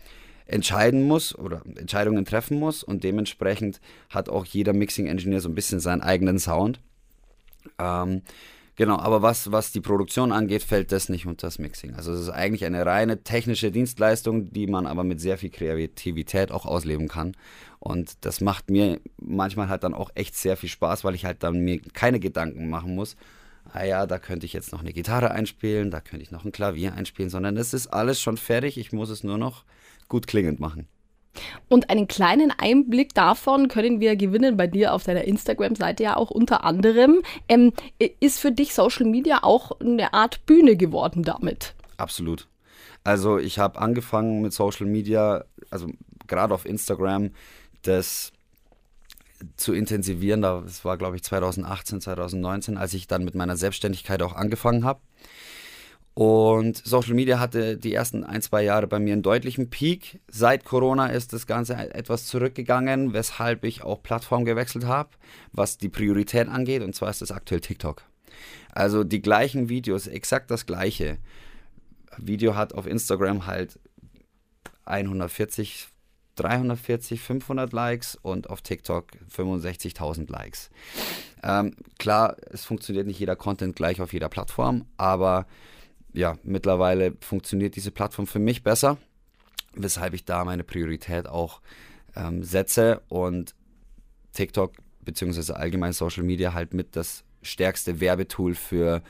entscheiden 0.46 1.08
muss 1.08 1.38
oder 1.38 1.62
Entscheidungen 1.76 2.26
treffen 2.26 2.60
muss 2.60 2.84
und 2.84 3.04
dementsprechend 3.04 3.80
hat 4.10 4.30
auch 4.30 4.46
jeder 4.46 4.74
Mixing 4.74 5.08
Engineer 5.08 5.42
so 5.42 5.50
ein 5.50 5.56
bisschen 5.56 5.80
seinen 5.80 6.02
eigenen 6.02 6.40
Sound. 6.40 6.80
Ähm, 7.80 8.22
Genau, 8.76 8.98
aber 8.98 9.22
was, 9.22 9.52
was 9.52 9.72
die 9.72 9.82
Produktion 9.82 10.32
angeht, 10.32 10.64
fällt 10.64 10.92
das 10.92 11.08
nicht 11.08 11.28
unter 11.28 11.46
das 11.46 11.60
Mixing. 11.60 11.94
Also 11.94 12.12
es 12.12 12.22
ist 12.22 12.30
eigentlich 12.30 12.66
eine 12.66 12.84
reine 12.84 13.22
technische 13.22 13.72
Dienstleistung, 13.72 14.52
die 14.52 14.66
man 14.66 14.88
aber 14.88 15.04
mit 15.04 15.22
sehr 15.22 15.38
viel 15.38 15.52
Kreativität 15.52 16.52
auch 16.52 16.66
ausleben 16.66 17.08
kann. 17.08 17.34
Und 17.80 18.26
das 18.26 18.42
macht 18.42 18.72
mir 18.72 19.00
manchmal 19.22 19.70
halt 19.70 19.84
dann 19.84 19.94
auch 19.94 20.10
echt 20.16 20.36
sehr 20.36 20.58
viel 20.58 20.70
Spaß, 20.70 21.04
weil 21.04 21.14
ich 21.14 21.24
halt 21.24 21.44
dann 21.44 21.60
mir 21.60 21.82
keine 21.94 22.20
Gedanken 22.20 22.68
machen 22.68 22.96
muss. 22.96 23.16
Ah 23.72 23.84
ja, 23.84 24.08
da 24.08 24.18
könnte 24.18 24.48
ich 24.48 24.54
jetzt 24.54 24.72
noch 24.72 24.82
eine 24.82 24.92
Gitarre 24.92 25.30
einspielen, 25.32 25.92
da 25.92 26.02
könnte 26.02 26.24
ich 26.24 26.32
noch 26.32 26.44
ein 26.44 26.52
Klavier 26.52 26.96
einspielen, 26.96 27.30
sondern 27.30 27.58
es 27.58 27.74
ist 27.74 27.88
alles 27.88 28.20
schon 28.22 28.38
fertig. 28.38 28.80
Ich 28.80 28.92
muss 28.92 29.10
es 29.10 29.24
nur 29.24 29.38
noch 29.38 29.66
gut 30.08 30.28
klingend 30.28 30.60
machen. 30.60 30.88
Und 31.68 31.90
einen 31.90 32.08
kleinen 32.08 32.52
Einblick 32.56 33.14
davon 33.16 33.68
können 33.68 34.00
wir 34.00 34.16
gewinnen 34.16 34.56
bei 34.56 34.68
dir 34.68 34.94
auf 34.94 35.04
deiner 35.04 35.24
Instagram-Seite 35.24 36.04
ja 36.04 36.16
auch 36.16 36.30
unter 36.30 36.64
anderem. 36.64 37.24
Ähm, 37.48 37.74
ist 38.20 38.40
für 38.40 38.52
dich 38.52 38.74
Social 38.74 39.06
Media 39.06 39.40
auch 39.42 39.80
eine 39.80 40.14
Art 40.14 40.46
Bühne 40.46 40.76
geworden 40.76 41.24
damit? 41.24 41.74
Absolut. 41.98 42.48
Also 43.04 43.38
ich 43.40 43.60
habe 43.60 43.80
angefangen 43.80 44.42
mit 44.42 44.54
Social 44.54 44.86
Media, 44.86 45.46
also 45.70 45.90
gerade 46.28 46.54
auf 46.54 46.66
Instagram, 46.66 47.32
das 47.82 48.32
zu 49.58 49.74
intensivieren. 49.74 50.42
Das 50.42 50.86
war, 50.86 50.98
glaube 50.98 51.16
ich, 51.16 51.24
2018, 51.24 52.02
2019, 52.02 52.78
als 52.78 52.94
ich 52.94 53.08
dann 53.08 53.26
mit 53.26 53.36
meiner 53.36 53.58
Selbstständigkeit 53.58 54.22
auch 54.22 54.34
angefangen 54.34 54.86
habe. 54.86 55.02
Und 56.16 56.78
Social 56.86 57.16
Media 57.16 57.40
hatte 57.40 57.78
die 57.78 57.94
ersten 57.94 58.24
ein, 58.24 58.42
zwei 58.44 58.64
Jahre 58.64 58.88
bei 58.88 59.00
mir 59.00 59.14
einen 59.14 59.24
deutlichen 59.24 59.70
Peak. 59.70 60.20
Seit 60.28 60.64
Corona 60.64 61.08
ist 61.08 61.34
das 61.34 61.48
Ganze 61.48 61.74
etwas 61.74 62.28
zurückgegangen, 62.28 63.14
weshalb 63.14 63.64
ich 63.64 63.84
auch 63.84 64.04
Plattform 64.04 64.46
gewechselt 64.46 64.86
habe, 64.86 65.10
was 65.52 65.78
die 65.80 65.90
Priorität 65.90 66.48
angeht. 66.50 66.84
Und 66.84 66.94
zwar 66.94 67.10
ist 67.10 67.22
das 67.22 67.32
aktuell 67.32 67.62
TikTok. 67.62 68.04
Also 68.72 69.04
die 69.04 69.22
gleichen 69.22 69.70
Videos, 69.70 70.06
exakt 70.06 70.52
das 70.52 70.66
gleiche. 70.66 71.18
Video 72.18 72.56
hat 72.56 72.74
auf 72.74 72.86
Instagram 72.86 73.48
halt 73.48 73.80
140, 74.86 75.88
340, 76.36 77.22
500 77.22 77.74
Likes 77.74 78.16
und 78.22 78.50
auf 78.52 78.62
TikTok 78.62 79.08
65.000 79.36 80.32
Likes. 80.32 80.70
Ähm, 81.42 81.76
klar, 81.98 82.38
es 82.52 82.66
funktioniert 82.66 83.08
nicht 83.08 83.20
jeder 83.20 83.36
Content 83.36 83.76
gleich 83.76 84.02
auf 84.02 84.14
jeder 84.14 84.30
Plattform, 84.30 84.86
aber 84.98 85.48
ja, 86.14 86.38
mittlerweile 86.44 87.16
funktioniert 87.20 87.76
diese 87.76 87.92
Plattform 87.92 88.28
für 88.28 88.40
mich 88.40 88.64
besser, 88.64 88.98
weshalb 89.74 90.14
ich 90.14 90.26
da 90.26 90.46
meine 90.46 90.64
Priorität 90.64 91.28
auch 91.28 91.62
ähm, 92.16 92.44
setze 92.44 93.02
und 93.10 93.56
TikTok 94.34 94.74
beziehungsweise 95.02 95.56
allgemein 95.56 95.94
Social 95.94 96.24
Media 96.24 96.54
halt 96.54 96.74
mit 96.74 96.96
das 96.96 97.24
stärkste 97.42 98.00
Werbetool 98.00 98.56
für 98.56 99.02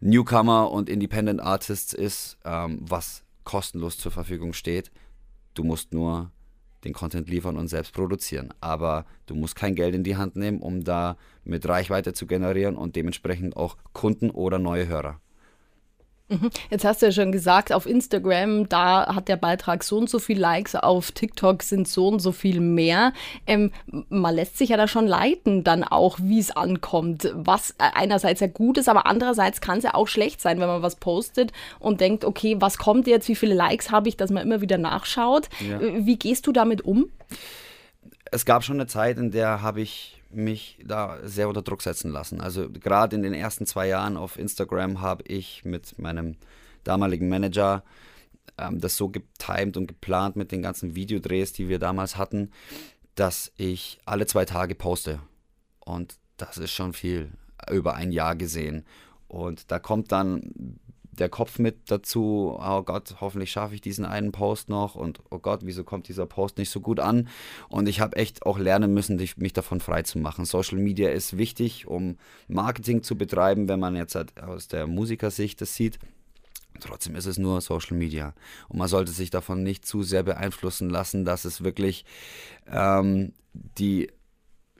Newcomer 0.00 0.70
und 0.70 0.88
Independent 0.88 1.40
Artists 1.40 1.92
ist, 1.92 2.38
ähm, 2.44 2.78
was 2.80 3.22
kostenlos 3.44 3.98
zur 3.98 4.12
Verfügung 4.12 4.52
steht. 4.52 4.90
Du 5.54 5.62
musst 5.62 5.92
nur 5.92 6.30
den 6.84 6.92
Content 6.92 7.28
liefern 7.28 7.56
und 7.56 7.68
selbst 7.68 7.92
produzieren. 7.92 8.54
Aber 8.60 9.04
du 9.26 9.34
musst 9.34 9.56
kein 9.56 9.74
Geld 9.74 9.94
in 9.94 10.04
die 10.04 10.16
Hand 10.16 10.36
nehmen, 10.36 10.60
um 10.60 10.82
da 10.82 11.16
mit 11.44 11.68
Reichweite 11.68 12.12
zu 12.12 12.26
generieren 12.26 12.76
und 12.76 12.96
dementsprechend 12.96 13.56
auch 13.56 13.76
Kunden 13.92 14.30
oder 14.30 14.58
neue 14.58 14.88
Hörer. 14.88 15.20
Mhm. 16.30 16.50
Jetzt 16.70 16.84
hast 16.84 17.02
du 17.02 17.06
ja 17.06 17.12
schon 17.12 17.32
gesagt, 17.32 17.72
auf 17.72 17.86
Instagram, 17.86 18.68
da 18.68 19.14
hat 19.14 19.28
der 19.28 19.36
Beitrag 19.36 19.82
so 19.82 19.98
und 19.98 20.08
so 20.08 20.18
viel 20.20 20.38
Likes, 20.38 20.76
auf 20.76 21.10
TikTok 21.10 21.62
sind 21.62 21.88
so 21.88 22.08
und 22.08 22.20
so 22.20 22.30
viel 22.30 22.60
mehr. 22.60 23.12
Ähm, 23.46 23.72
man 24.08 24.34
lässt 24.34 24.56
sich 24.56 24.70
ja 24.70 24.76
da 24.76 24.86
schon 24.86 25.06
leiten, 25.06 25.64
dann 25.64 25.82
auch, 25.82 26.18
wie 26.22 26.38
es 26.38 26.52
ankommt. 26.52 27.30
Was 27.34 27.74
einerseits 27.78 28.40
ja 28.40 28.46
gut 28.46 28.78
ist, 28.78 28.88
aber 28.88 29.06
andererseits 29.06 29.60
kann 29.60 29.78
es 29.78 29.84
ja 29.84 29.94
auch 29.94 30.06
schlecht 30.06 30.40
sein, 30.40 30.60
wenn 30.60 30.68
man 30.68 30.82
was 30.82 30.96
postet 30.96 31.52
und 31.80 32.00
denkt, 32.00 32.24
okay, 32.24 32.56
was 32.60 32.78
kommt 32.78 33.08
jetzt, 33.08 33.28
wie 33.28 33.34
viele 33.34 33.54
Likes 33.54 33.90
habe 33.90 34.08
ich, 34.08 34.16
dass 34.16 34.30
man 34.30 34.44
immer 34.44 34.60
wieder 34.60 34.78
nachschaut. 34.78 35.48
Ja. 35.68 35.80
Wie 35.80 36.16
gehst 36.16 36.46
du 36.46 36.52
damit 36.52 36.82
um? 36.82 37.10
Es 38.30 38.44
gab 38.44 38.64
schon 38.64 38.76
eine 38.76 38.86
Zeit, 38.86 39.18
in 39.18 39.30
der 39.30 39.62
habe 39.62 39.80
ich 39.80 40.22
mich 40.30 40.78
da 40.84 41.18
sehr 41.24 41.48
unter 41.48 41.62
Druck 41.62 41.82
setzen 41.82 42.10
lassen. 42.10 42.40
Also 42.40 42.70
gerade 42.70 43.16
in 43.16 43.22
den 43.22 43.34
ersten 43.34 43.66
zwei 43.66 43.88
Jahren 43.88 44.16
auf 44.16 44.38
Instagram 44.38 45.00
habe 45.00 45.24
ich 45.26 45.64
mit 45.64 45.98
meinem 45.98 46.36
damaligen 46.84 47.28
Manager 47.28 47.82
ähm, 48.58 48.80
das 48.80 48.96
so 48.96 49.08
getimed 49.08 49.76
und 49.76 49.86
geplant 49.86 50.36
mit 50.36 50.52
den 50.52 50.62
ganzen 50.62 50.94
Videodrehs, 50.94 51.52
die 51.52 51.68
wir 51.68 51.78
damals 51.78 52.16
hatten, 52.16 52.52
dass 53.16 53.52
ich 53.56 53.98
alle 54.04 54.26
zwei 54.26 54.44
Tage 54.44 54.74
poste. 54.74 55.20
Und 55.80 56.16
das 56.36 56.58
ist 56.58 56.70
schon 56.70 56.92
viel, 56.92 57.32
über 57.70 57.94
ein 57.94 58.12
Jahr 58.12 58.36
gesehen. 58.36 58.84
Und 59.26 59.70
da 59.70 59.78
kommt 59.78 60.12
dann 60.12 60.78
der 61.20 61.28
Kopf 61.28 61.58
mit 61.58 61.90
dazu, 61.90 62.56
oh 62.58 62.82
Gott, 62.82 63.16
hoffentlich 63.20 63.52
schaffe 63.52 63.74
ich 63.74 63.80
diesen 63.80 64.04
einen 64.04 64.32
Post 64.32 64.68
noch 64.68 64.94
und 64.94 65.20
oh 65.30 65.38
Gott, 65.38 65.60
wieso 65.64 65.84
kommt 65.84 66.08
dieser 66.08 66.26
Post 66.26 66.58
nicht 66.58 66.70
so 66.70 66.80
gut 66.80 67.00
an? 67.00 67.28
Und 67.68 67.88
ich 67.88 68.00
habe 68.00 68.16
echt 68.16 68.46
auch 68.46 68.58
lernen 68.58 68.92
müssen, 68.94 69.20
mich 69.36 69.52
davon 69.52 69.80
frei 69.80 70.02
zu 70.02 70.18
machen. 70.18 70.44
Social 70.44 70.78
Media 70.78 71.10
ist 71.10 71.36
wichtig, 71.36 71.86
um 71.86 72.16
Marketing 72.48 73.02
zu 73.02 73.16
betreiben, 73.16 73.68
wenn 73.68 73.80
man 73.80 73.96
jetzt 73.96 74.14
halt 74.14 74.40
aus 74.42 74.68
der 74.68 74.86
Musikersicht 74.86 75.60
das 75.60 75.74
sieht. 75.74 75.98
Trotzdem 76.80 77.14
ist 77.14 77.26
es 77.26 77.38
nur 77.38 77.60
Social 77.60 77.96
Media. 77.96 78.34
Und 78.68 78.78
man 78.78 78.88
sollte 78.88 79.12
sich 79.12 79.30
davon 79.30 79.62
nicht 79.62 79.86
zu 79.86 80.02
sehr 80.02 80.22
beeinflussen 80.22 80.88
lassen, 80.88 81.24
dass 81.24 81.44
es 81.44 81.62
wirklich 81.62 82.04
ähm, 82.70 83.32
die 83.52 84.08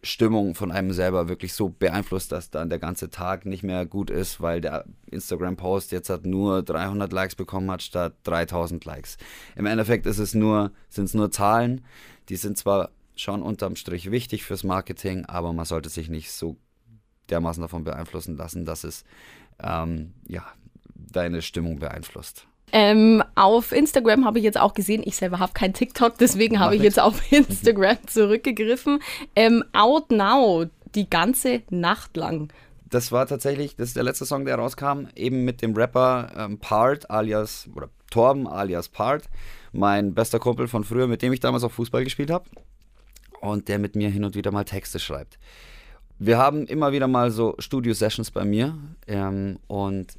Stimmung 0.02 0.54
von 0.54 0.72
einem 0.72 0.92
selber 0.92 1.28
wirklich 1.28 1.52
so 1.52 1.68
beeinflusst, 1.68 2.32
dass 2.32 2.50
dann 2.50 2.70
der 2.70 2.78
ganze 2.78 3.10
Tag 3.10 3.44
nicht 3.44 3.62
mehr 3.62 3.84
gut 3.84 4.10
ist, 4.10 4.40
weil 4.40 4.60
der 4.60 4.84
Instagram-Post 5.06 5.92
jetzt 5.92 6.08
hat 6.08 6.24
nur 6.24 6.62
300 6.62 7.12
Likes 7.12 7.34
bekommen 7.34 7.70
hat 7.70 7.82
statt 7.82 8.14
3000 8.24 8.84
Likes. 8.84 9.18
Im 9.56 9.66
Endeffekt 9.66 10.06
ist 10.06 10.18
es 10.18 10.34
nur, 10.34 10.72
sind 10.88 11.04
es 11.04 11.14
nur 11.14 11.30
Zahlen, 11.30 11.84
die 12.28 12.36
sind 12.36 12.56
zwar 12.56 12.90
schon 13.14 13.42
unterm 13.42 13.76
Strich 13.76 14.10
wichtig 14.10 14.44
fürs 14.44 14.64
Marketing, 14.64 15.26
aber 15.26 15.52
man 15.52 15.66
sollte 15.66 15.90
sich 15.90 16.08
nicht 16.08 16.32
so 16.32 16.56
dermaßen 17.28 17.60
davon 17.60 17.84
beeinflussen 17.84 18.36
lassen, 18.36 18.64
dass 18.64 18.84
es 18.84 19.04
ähm, 19.62 20.14
ja, 20.26 20.44
deine 20.94 21.42
Stimmung 21.42 21.78
beeinflusst. 21.78 22.46
Ähm, 22.72 23.22
auf 23.34 23.72
Instagram 23.72 24.24
habe 24.24 24.38
ich 24.38 24.44
jetzt 24.44 24.58
auch 24.58 24.74
gesehen, 24.74 25.02
ich 25.04 25.16
selber 25.16 25.38
habe 25.38 25.52
kein 25.52 25.72
TikTok, 25.72 26.18
deswegen 26.18 26.60
habe 26.60 26.76
ich 26.76 26.82
jetzt 26.82 27.00
auf 27.00 27.20
Instagram 27.32 27.98
zurückgegriffen. 28.06 29.00
Ähm, 29.36 29.64
Out 29.72 30.10
Now, 30.10 30.66
die 30.94 31.08
ganze 31.08 31.62
Nacht 31.70 32.16
lang. 32.16 32.52
Das 32.88 33.12
war 33.12 33.26
tatsächlich, 33.26 33.76
das 33.76 33.88
ist 33.88 33.96
der 33.96 34.02
letzte 34.02 34.26
Song, 34.26 34.44
der 34.44 34.56
rauskam, 34.56 35.06
eben 35.14 35.44
mit 35.44 35.62
dem 35.62 35.74
Rapper 35.74 36.32
ähm, 36.36 36.58
Part 36.58 37.08
alias, 37.10 37.68
oder 37.74 37.88
Torben 38.10 38.48
alias 38.48 38.88
Part, 38.88 39.24
mein 39.72 40.14
bester 40.14 40.40
Kumpel 40.40 40.66
von 40.66 40.82
früher, 40.82 41.06
mit 41.06 41.22
dem 41.22 41.32
ich 41.32 41.40
damals 41.40 41.62
auch 41.62 41.70
Fußball 41.70 42.02
gespielt 42.02 42.30
habe 42.30 42.46
und 43.40 43.68
der 43.68 43.78
mit 43.78 43.94
mir 43.94 44.10
hin 44.10 44.24
und 44.24 44.34
wieder 44.34 44.50
mal 44.50 44.64
Texte 44.64 44.98
schreibt. 44.98 45.38
Wir 46.18 46.36
haben 46.36 46.66
immer 46.66 46.92
wieder 46.92 47.06
mal 47.06 47.30
so 47.30 47.54
Studio-Sessions 47.58 48.30
bei 48.30 48.44
mir 48.44 48.76
ähm, 49.06 49.58
und 49.68 50.18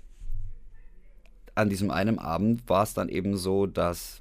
an 1.62 1.70
diesem 1.70 1.92
einen 1.92 2.20
Abend 2.20 2.68
war 2.68 2.84
es 2.84 2.94
dann 2.94 3.10
eben 3.10 3.38
so, 3.38 3.66
dass 3.66 4.20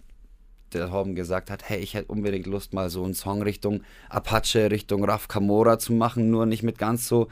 der 0.73 0.88
Torben 0.88 1.14
gesagt 1.14 1.50
hat, 1.50 1.68
hey, 1.68 1.80
ich 1.80 1.94
hätte 1.94 2.12
unbedingt 2.12 2.47
Lust, 2.47 2.73
mal 2.73 2.90
so 2.90 3.04
einen 3.04 3.14
Song 3.14 3.42
Richtung 3.42 3.82
Apache, 4.09 4.70
Richtung 4.70 5.04
Raf 5.04 5.28
Kamora 5.28 5.78
zu 5.78 5.92
machen, 5.92 6.30
nur 6.30 6.47
nicht 6.47 6.62
mit 6.62 6.78
ganz 6.78 7.09
so 7.09 7.28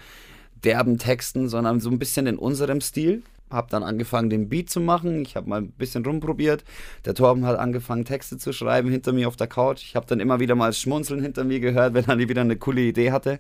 derben 0.64 0.98
Texten, 0.98 1.48
sondern 1.48 1.80
so 1.80 1.90
ein 1.90 1.98
bisschen 1.98 2.26
in 2.26 2.38
unserem 2.38 2.80
Stil. 2.80 3.22
Hab 3.50 3.70
dann 3.70 3.82
angefangen, 3.82 4.28
den 4.28 4.48
Beat 4.48 4.68
zu 4.68 4.80
machen. 4.80 5.22
Ich 5.22 5.34
habe 5.34 5.48
mal 5.48 5.62
ein 5.62 5.70
bisschen 5.70 6.04
rumprobiert. 6.04 6.64
Der 7.06 7.14
Torben 7.14 7.46
hat 7.46 7.58
angefangen, 7.58 8.04
Texte 8.04 8.36
zu 8.36 8.52
schreiben 8.52 8.90
hinter 8.90 9.12
mir 9.12 9.26
auf 9.26 9.36
der 9.36 9.46
Couch. 9.46 9.82
Ich 9.84 9.96
habe 9.96 10.04
dann 10.06 10.20
immer 10.20 10.38
wieder 10.38 10.54
mal 10.54 10.72
Schmunzeln 10.72 11.22
hinter 11.22 11.44
mir 11.44 11.60
gehört, 11.60 11.94
wenn 11.94 12.04
er 12.04 12.18
wieder 12.18 12.42
eine 12.42 12.56
coole 12.56 12.82
Idee 12.82 13.10
hatte. 13.10 13.38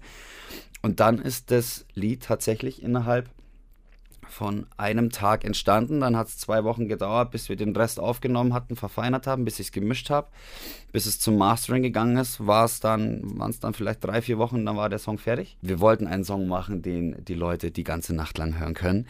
Und 0.80 1.00
dann 1.00 1.18
ist 1.18 1.50
das 1.50 1.84
Lied 1.94 2.22
tatsächlich 2.22 2.82
innerhalb 2.82 3.28
von 4.30 4.66
einem 4.76 5.10
Tag 5.10 5.44
entstanden. 5.44 6.00
Dann 6.00 6.16
hat 6.16 6.28
es 6.28 6.38
zwei 6.38 6.64
Wochen 6.64 6.88
gedauert, 6.88 7.30
bis 7.30 7.48
wir 7.48 7.56
den 7.56 7.74
Rest 7.74 8.00
aufgenommen 8.00 8.54
hatten, 8.54 8.76
verfeinert 8.76 9.26
haben, 9.26 9.44
bis 9.44 9.60
ich 9.60 9.68
es 9.68 9.72
gemischt 9.72 10.10
habe. 10.10 10.28
Bis 10.92 11.06
es 11.06 11.20
zum 11.20 11.36
Mastering 11.36 11.82
gegangen 11.82 12.16
ist, 12.16 12.46
war 12.46 12.64
es 12.64 12.80
dann, 12.80 13.22
waren 13.38 13.50
es 13.50 13.60
dann 13.60 13.74
vielleicht 13.74 14.04
drei, 14.04 14.22
vier 14.22 14.38
Wochen, 14.38 14.64
dann 14.64 14.76
war 14.76 14.88
der 14.88 14.98
Song 14.98 15.18
fertig. 15.18 15.56
Wir 15.60 15.80
wollten 15.80 16.06
einen 16.06 16.24
Song 16.24 16.48
machen, 16.48 16.82
den 16.82 17.24
die 17.24 17.34
Leute 17.34 17.70
die 17.70 17.84
ganze 17.84 18.14
Nacht 18.14 18.38
lang 18.38 18.58
hören 18.58 18.74
können. 18.74 19.06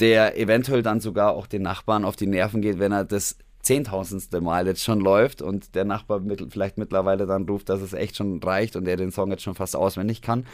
Der 0.00 0.38
eventuell 0.38 0.82
dann 0.82 1.00
sogar 1.00 1.32
auch 1.32 1.46
den 1.46 1.62
Nachbarn 1.62 2.04
auf 2.04 2.16
die 2.16 2.26
Nerven 2.26 2.62
geht, 2.62 2.78
wenn 2.78 2.92
er 2.92 3.04
das 3.04 3.36
zehntausendste 3.64 4.40
Mal 4.40 4.66
jetzt 4.66 4.84
schon 4.84 5.00
läuft 5.00 5.42
und 5.42 5.74
der 5.74 5.84
Nachbar 5.84 6.20
mit, 6.20 6.44
vielleicht 6.50 6.78
mittlerweile 6.78 7.26
dann 7.26 7.48
ruft, 7.48 7.68
dass 7.68 7.80
es 7.80 7.92
echt 7.92 8.16
schon 8.16 8.42
reicht 8.42 8.76
und 8.76 8.86
er 8.86 8.96
den 8.96 9.10
Song 9.10 9.30
jetzt 9.30 9.42
schon 9.42 9.54
fast 9.54 9.74
auswendig 9.74 10.22
kann. 10.22 10.46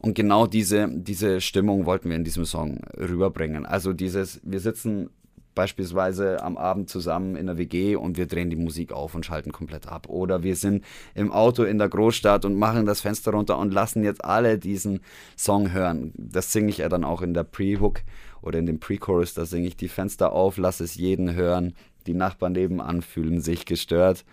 Und 0.00 0.14
genau 0.14 0.46
diese, 0.46 0.88
diese 0.88 1.40
Stimmung 1.40 1.86
wollten 1.86 2.10
wir 2.10 2.16
in 2.16 2.24
diesem 2.24 2.44
Song 2.44 2.80
rüberbringen. 2.96 3.66
Also 3.66 3.92
dieses, 3.92 4.40
wir 4.44 4.60
sitzen 4.60 5.10
beispielsweise 5.58 6.40
am 6.44 6.56
Abend 6.56 6.88
zusammen 6.88 7.34
in 7.34 7.46
der 7.46 7.58
WG 7.58 7.96
und 7.96 8.16
wir 8.16 8.26
drehen 8.26 8.48
die 8.48 8.54
Musik 8.54 8.92
auf 8.92 9.16
und 9.16 9.26
schalten 9.26 9.50
komplett 9.50 9.88
ab. 9.88 10.08
Oder 10.08 10.44
wir 10.44 10.54
sind 10.54 10.84
im 11.16 11.32
Auto 11.32 11.64
in 11.64 11.78
der 11.78 11.88
Großstadt 11.88 12.44
und 12.44 12.54
machen 12.54 12.86
das 12.86 13.00
Fenster 13.00 13.32
runter 13.32 13.58
und 13.58 13.74
lassen 13.74 14.04
jetzt 14.04 14.24
alle 14.24 14.56
diesen 14.56 15.00
Song 15.36 15.72
hören. 15.72 16.12
Das 16.16 16.52
singe 16.52 16.68
ich 16.68 16.78
ja 16.78 16.88
dann 16.88 17.02
auch 17.02 17.22
in 17.22 17.34
der 17.34 17.42
Pre-Hook 17.42 18.02
oder 18.40 18.60
in 18.60 18.66
dem 18.66 18.78
Pre-Chorus. 18.78 19.34
Da 19.34 19.46
singe 19.46 19.66
ich 19.66 19.76
die 19.76 19.88
Fenster 19.88 20.32
auf, 20.32 20.58
lasse 20.58 20.84
es 20.84 20.94
jeden 20.94 21.34
hören 21.34 21.74
die 22.08 22.14
Nachbarn 22.14 22.52
nebenan 22.52 23.02
fühlen 23.02 23.40
sich 23.40 23.66
gestört. 23.66 24.24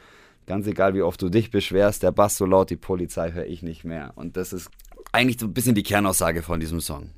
Ganz 0.48 0.68
egal, 0.68 0.94
wie 0.94 1.02
oft 1.02 1.22
du 1.22 1.30
dich 1.30 1.52
beschwerst, 1.52 2.04
der 2.04 2.12
Bass 2.12 2.38
so 2.38 2.46
laut, 2.46 2.70
die 2.70 2.76
Polizei 2.76 3.32
höre 3.32 3.46
ich 3.46 3.64
nicht 3.64 3.84
mehr. 3.84 4.14
Und 4.16 4.38
das 4.38 4.54
ist 4.54 4.70
eigentlich 5.12 5.40
so 5.40 5.48
ein 5.48 5.54
bisschen 5.54 5.76
die 5.76 5.84
Kernaussage 5.84 6.42
von 6.44 6.60
diesem 6.60 6.82
Song. 6.82 7.12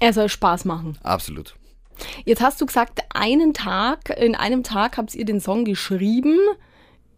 Er 0.00 0.12
soll 0.12 0.28
Spaß 0.28 0.64
machen. 0.64 0.98
Absolut. 1.02 1.56
Jetzt 2.24 2.42
hast 2.42 2.60
du 2.60 2.66
gesagt, 2.66 3.00
einen 3.12 3.54
Tag, 3.54 4.10
in 4.10 4.34
einem 4.34 4.62
Tag 4.62 4.96
habt 4.96 5.14
ihr 5.14 5.24
den 5.24 5.40
Song 5.40 5.64
geschrieben. 5.64 6.38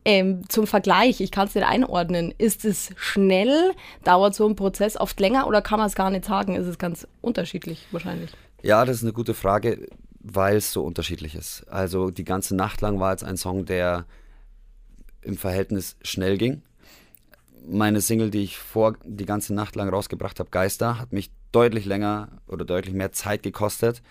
Ähm, 0.04 0.48
zum 0.48 0.66
Vergleich, 0.66 1.20
ich 1.20 1.30
kann 1.30 1.46
es 1.46 1.54
nicht 1.54 1.66
einordnen. 1.66 2.32
Ist 2.38 2.64
es 2.64 2.90
schnell? 2.96 3.72
Dauert 4.04 4.34
so 4.34 4.48
ein 4.48 4.56
Prozess 4.56 4.96
oft 4.96 5.20
länger 5.20 5.46
oder 5.46 5.60
kann 5.60 5.78
man 5.78 5.88
es 5.88 5.94
gar 5.94 6.10
nicht 6.10 6.24
sagen? 6.24 6.54
Ist 6.54 6.66
es 6.66 6.78
ganz 6.78 7.06
unterschiedlich 7.20 7.86
wahrscheinlich? 7.90 8.30
Ja, 8.62 8.84
das 8.84 8.96
ist 8.96 9.02
eine 9.02 9.12
gute 9.12 9.34
Frage 9.34 9.88
weil 10.20 10.56
es 10.56 10.72
so 10.72 10.84
unterschiedlich 10.84 11.34
ist. 11.34 11.64
Also 11.68 12.10
die 12.10 12.24
ganze 12.24 12.54
Nacht 12.54 12.80
lang 12.80 13.00
war 13.00 13.10
jetzt 13.10 13.24
ein 13.24 13.36
Song, 13.36 13.64
der 13.64 14.06
im 15.22 15.36
Verhältnis 15.36 15.96
schnell 16.02 16.38
ging. 16.38 16.62
Meine 17.68 18.00
Single, 18.00 18.30
die 18.30 18.42
ich 18.42 18.58
vor 18.58 18.96
die 19.04 19.26
ganze 19.26 19.54
Nacht 19.54 19.76
lang 19.76 19.88
rausgebracht 19.88 20.38
habe, 20.38 20.50
Geister, 20.50 20.98
hat 20.98 21.12
mich 21.12 21.30
deutlich 21.52 21.84
länger 21.84 22.28
oder 22.46 22.64
deutlich 22.64 22.94
mehr 22.94 23.12
Zeit 23.12 23.42
gekostet. 23.42 24.02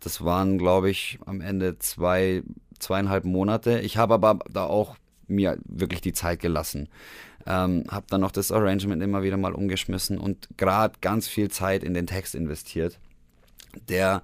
Das 0.00 0.24
waren, 0.24 0.58
glaube 0.58 0.90
ich, 0.90 1.18
am 1.26 1.40
Ende 1.40 1.78
zwei, 1.78 2.42
zweieinhalb 2.78 3.24
Monate. 3.24 3.80
Ich 3.80 3.96
habe 3.96 4.14
aber 4.14 4.38
da 4.50 4.64
auch 4.64 4.96
mir 5.26 5.58
wirklich 5.64 6.00
die 6.00 6.12
Zeit 6.12 6.40
gelassen. 6.40 6.88
Ähm, 7.46 7.84
habe 7.88 8.06
dann 8.08 8.20
noch 8.20 8.30
das 8.30 8.52
Arrangement 8.52 9.02
immer 9.02 9.22
wieder 9.22 9.36
mal 9.36 9.52
umgeschmissen 9.52 10.18
und 10.18 10.48
gerade 10.56 10.94
ganz 11.00 11.26
viel 11.26 11.50
Zeit 11.50 11.82
in 11.82 11.92
den 11.92 12.06
Text 12.06 12.34
investiert, 12.36 13.00
der 13.88 14.22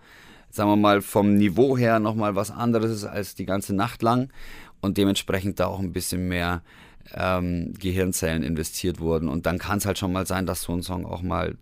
sagen 0.50 0.71
wir 0.71 0.76
mal, 0.76 1.02
vom 1.02 1.35
Niveau 1.35 1.76
her 1.76 1.99
nochmal 1.99 2.35
was 2.35 2.50
anderes 2.50 2.90
ist 2.90 3.05
als 3.05 3.35
die 3.35 3.47
ganze 3.47 3.75
Nacht 3.75 4.02
lang 4.02 4.31
und 4.81 4.99
dementsprechend 4.99 5.61
da 5.61 5.67
auch 5.67 5.81
ein 5.81 5.93
bisschen 5.93 6.28
mehr 6.28 6.62
ähm, 7.14 7.75
Gehirnzellen 7.78 8.43
investiert 8.43 9.00
wurden. 9.00 9.28
Und 9.28 9.47
dann 9.47 9.59
kann 9.59 9.78
es 9.78 9.87
halt 9.87 9.99
schon 9.99 10.12
mal 10.12 10.26
sein, 10.26 10.47
dass 10.47 10.62
so 10.62 10.73
ein 10.73 10.83
Song 10.83 11.07
auch 11.07 11.23
mal 11.23 11.57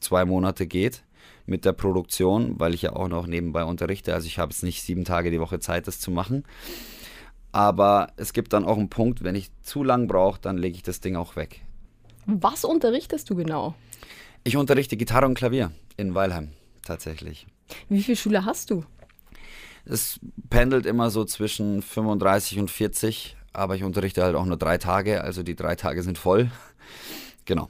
zwei 0.00 0.24
Monate 0.24 0.66
geht 0.66 1.04
mit 1.46 1.64
der 1.64 1.72
Produktion, 1.72 2.58
weil 2.58 2.74
ich 2.74 2.82
ja 2.82 2.94
auch 2.94 3.08
noch 3.08 3.26
nebenbei 3.26 3.64
unterrichte. 3.64 4.14
Also 4.14 4.26
ich 4.26 4.38
habe 4.38 4.52
jetzt 4.52 4.62
nicht 4.62 4.82
sieben 4.82 5.04
Tage 5.04 5.30
die 5.30 5.40
Woche 5.40 5.60
Zeit, 5.60 5.86
das 5.86 5.98
zu 5.98 6.10
machen. 6.10 6.44
Aber 7.52 8.12
es 8.16 8.32
gibt 8.32 8.52
dann 8.52 8.64
auch 8.64 8.78
einen 8.78 8.90
Punkt, 8.90 9.24
wenn 9.24 9.34
ich 9.34 9.50
zu 9.62 9.82
lang 9.82 10.06
brauche, 10.06 10.40
dann 10.40 10.56
lege 10.56 10.76
ich 10.76 10.82
das 10.82 11.00
Ding 11.00 11.16
auch 11.16 11.34
weg. 11.36 11.62
Was 12.26 12.64
unterrichtest 12.64 13.28
du 13.28 13.34
genau? 13.34 13.74
Ich 14.44 14.56
unterrichte 14.56 14.96
Gitarre 14.96 15.26
und 15.26 15.34
Klavier 15.34 15.72
in 15.96 16.14
Weilheim 16.14 16.52
tatsächlich. 16.84 17.46
Wie 17.90 18.02
viele 18.02 18.16
Schüler 18.16 18.44
hast 18.46 18.70
du? 18.70 18.84
Es 19.84 20.20
pendelt 20.48 20.86
immer 20.86 21.10
so 21.10 21.24
zwischen 21.24 21.82
35 21.82 22.58
und 22.60 22.70
40, 22.70 23.36
aber 23.52 23.74
ich 23.74 23.82
unterrichte 23.82 24.22
halt 24.22 24.36
auch 24.36 24.46
nur 24.46 24.56
drei 24.56 24.78
Tage, 24.78 25.22
also 25.22 25.42
die 25.42 25.56
drei 25.56 25.74
Tage 25.76 26.02
sind 26.02 26.16
voll. 26.16 26.50
Genau. 27.46 27.68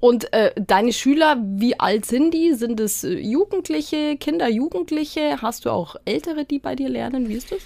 Und 0.00 0.32
äh, 0.32 0.52
deine 0.56 0.94
Schüler, 0.94 1.36
wie 1.42 1.78
alt 1.78 2.06
sind 2.06 2.32
die? 2.32 2.54
Sind 2.54 2.80
es 2.80 3.04
äh, 3.04 3.18
Jugendliche, 3.18 4.16
Kinder, 4.16 4.48
Jugendliche? 4.48 5.42
Hast 5.42 5.64
du 5.64 5.70
auch 5.70 5.96
Ältere, 6.06 6.46
die 6.46 6.58
bei 6.58 6.74
dir 6.74 6.88
lernen? 6.88 7.28
Wie 7.28 7.34
ist 7.34 7.52
das? 7.52 7.58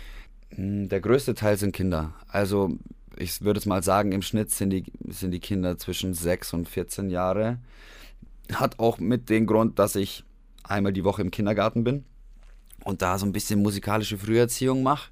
Hm, 0.56 0.88
der 0.88 1.00
größte 1.00 1.34
Teil 1.34 1.58
sind 1.58 1.72
Kinder. 1.72 2.14
Also 2.28 2.76
ich 3.16 3.42
würde 3.42 3.58
es 3.58 3.66
mal 3.66 3.82
sagen, 3.82 4.10
im 4.12 4.22
Schnitt 4.22 4.50
sind 4.50 4.70
die, 4.70 4.84
sind 5.08 5.30
die 5.30 5.40
Kinder 5.40 5.78
zwischen 5.78 6.14
6 6.14 6.54
und 6.54 6.68
14 6.68 7.10
Jahre. 7.10 7.58
Hat 8.52 8.80
auch 8.80 8.98
mit 8.98 9.28
dem 9.28 9.46
Grund, 9.46 9.78
dass 9.78 9.94
ich 9.96 10.24
einmal 10.70 10.92
die 10.92 11.04
Woche 11.04 11.23
im 11.23 11.30
Kindergarten 11.30 11.85
bin 11.85 12.04
und 12.85 13.02
da 13.02 13.18
so 13.18 13.26
ein 13.26 13.32
bisschen 13.32 13.62
musikalische 13.62 14.18
Früherziehung 14.18 14.82
mache 14.82 15.11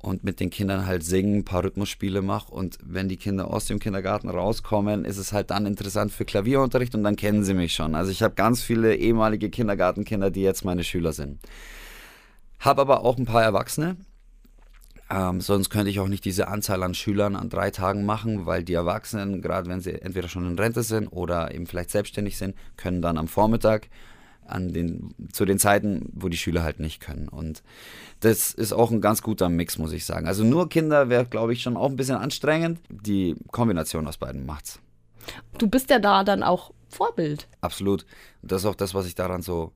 und 0.00 0.22
mit 0.22 0.40
den 0.40 0.50
Kindern 0.50 0.86
halt 0.86 1.02
singen, 1.02 1.38
ein 1.38 1.44
paar 1.44 1.64
Rhythmusspiele 1.64 2.22
mache. 2.22 2.52
Und 2.52 2.78
wenn 2.82 3.08
die 3.08 3.16
Kinder 3.16 3.52
aus 3.52 3.66
dem 3.66 3.78
Kindergarten 3.78 4.28
rauskommen, 4.28 5.04
ist 5.04 5.18
es 5.18 5.32
halt 5.32 5.50
dann 5.50 5.66
interessant 5.66 6.12
für 6.12 6.24
Klavierunterricht 6.24 6.94
und 6.94 7.02
dann 7.02 7.16
kennen 7.16 7.44
sie 7.44 7.54
mich 7.54 7.74
schon. 7.74 7.94
Also 7.94 8.10
ich 8.10 8.22
habe 8.22 8.34
ganz 8.34 8.62
viele 8.62 8.94
ehemalige 8.96 9.50
Kindergartenkinder, 9.50 10.30
die 10.30 10.42
jetzt 10.42 10.64
meine 10.64 10.84
Schüler 10.84 11.12
sind. 11.12 11.40
Habe 12.60 12.80
aber 12.80 13.04
auch 13.04 13.18
ein 13.18 13.24
paar 13.26 13.42
Erwachsene. 13.42 13.96
Ähm, 15.10 15.40
sonst 15.40 15.70
könnte 15.70 15.90
ich 15.90 16.00
auch 16.00 16.08
nicht 16.08 16.24
diese 16.24 16.48
Anzahl 16.48 16.82
an 16.82 16.94
Schülern 16.94 17.34
an 17.34 17.48
drei 17.48 17.70
Tagen 17.70 18.04
machen, 18.04 18.44
weil 18.46 18.62
die 18.62 18.74
Erwachsenen, 18.74 19.40
gerade 19.40 19.68
wenn 19.68 19.80
sie 19.80 20.00
entweder 20.02 20.28
schon 20.28 20.46
in 20.46 20.58
Rente 20.58 20.82
sind 20.82 21.08
oder 21.08 21.54
eben 21.54 21.66
vielleicht 21.66 21.90
selbstständig 21.90 22.36
sind, 22.36 22.54
können 22.76 23.00
dann 23.00 23.16
am 23.16 23.26
Vormittag 23.26 23.88
an 24.48 24.72
den, 24.72 25.14
zu 25.32 25.44
den 25.44 25.58
Zeiten, 25.58 26.10
wo 26.12 26.28
die 26.28 26.36
Schüler 26.36 26.62
halt 26.62 26.80
nicht 26.80 27.00
können. 27.00 27.28
Und 27.28 27.62
das 28.20 28.52
ist 28.52 28.72
auch 28.72 28.90
ein 28.90 29.00
ganz 29.00 29.22
guter 29.22 29.48
Mix, 29.48 29.78
muss 29.78 29.92
ich 29.92 30.04
sagen. 30.04 30.26
Also 30.26 30.44
nur 30.44 30.68
Kinder 30.68 31.08
wäre, 31.08 31.26
glaube 31.26 31.52
ich, 31.52 31.62
schon 31.62 31.76
auch 31.76 31.88
ein 31.88 31.96
bisschen 31.96 32.16
anstrengend. 32.16 32.80
Die 32.88 33.36
Kombination 33.50 34.06
aus 34.06 34.16
beiden 34.16 34.46
macht's. 34.46 34.80
Du 35.58 35.68
bist 35.68 35.90
ja 35.90 35.98
da 35.98 36.24
dann 36.24 36.42
auch 36.42 36.72
Vorbild. 36.88 37.48
Absolut. 37.60 38.06
Und 38.42 38.52
das 38.52 38.62
ist 38.62 38.66
auch 38.66 38.74
das, 38.74 38.94
was 38.94 39.06
ich 39.06 39.14
daran 39.14 39.42
so 39.42 39.72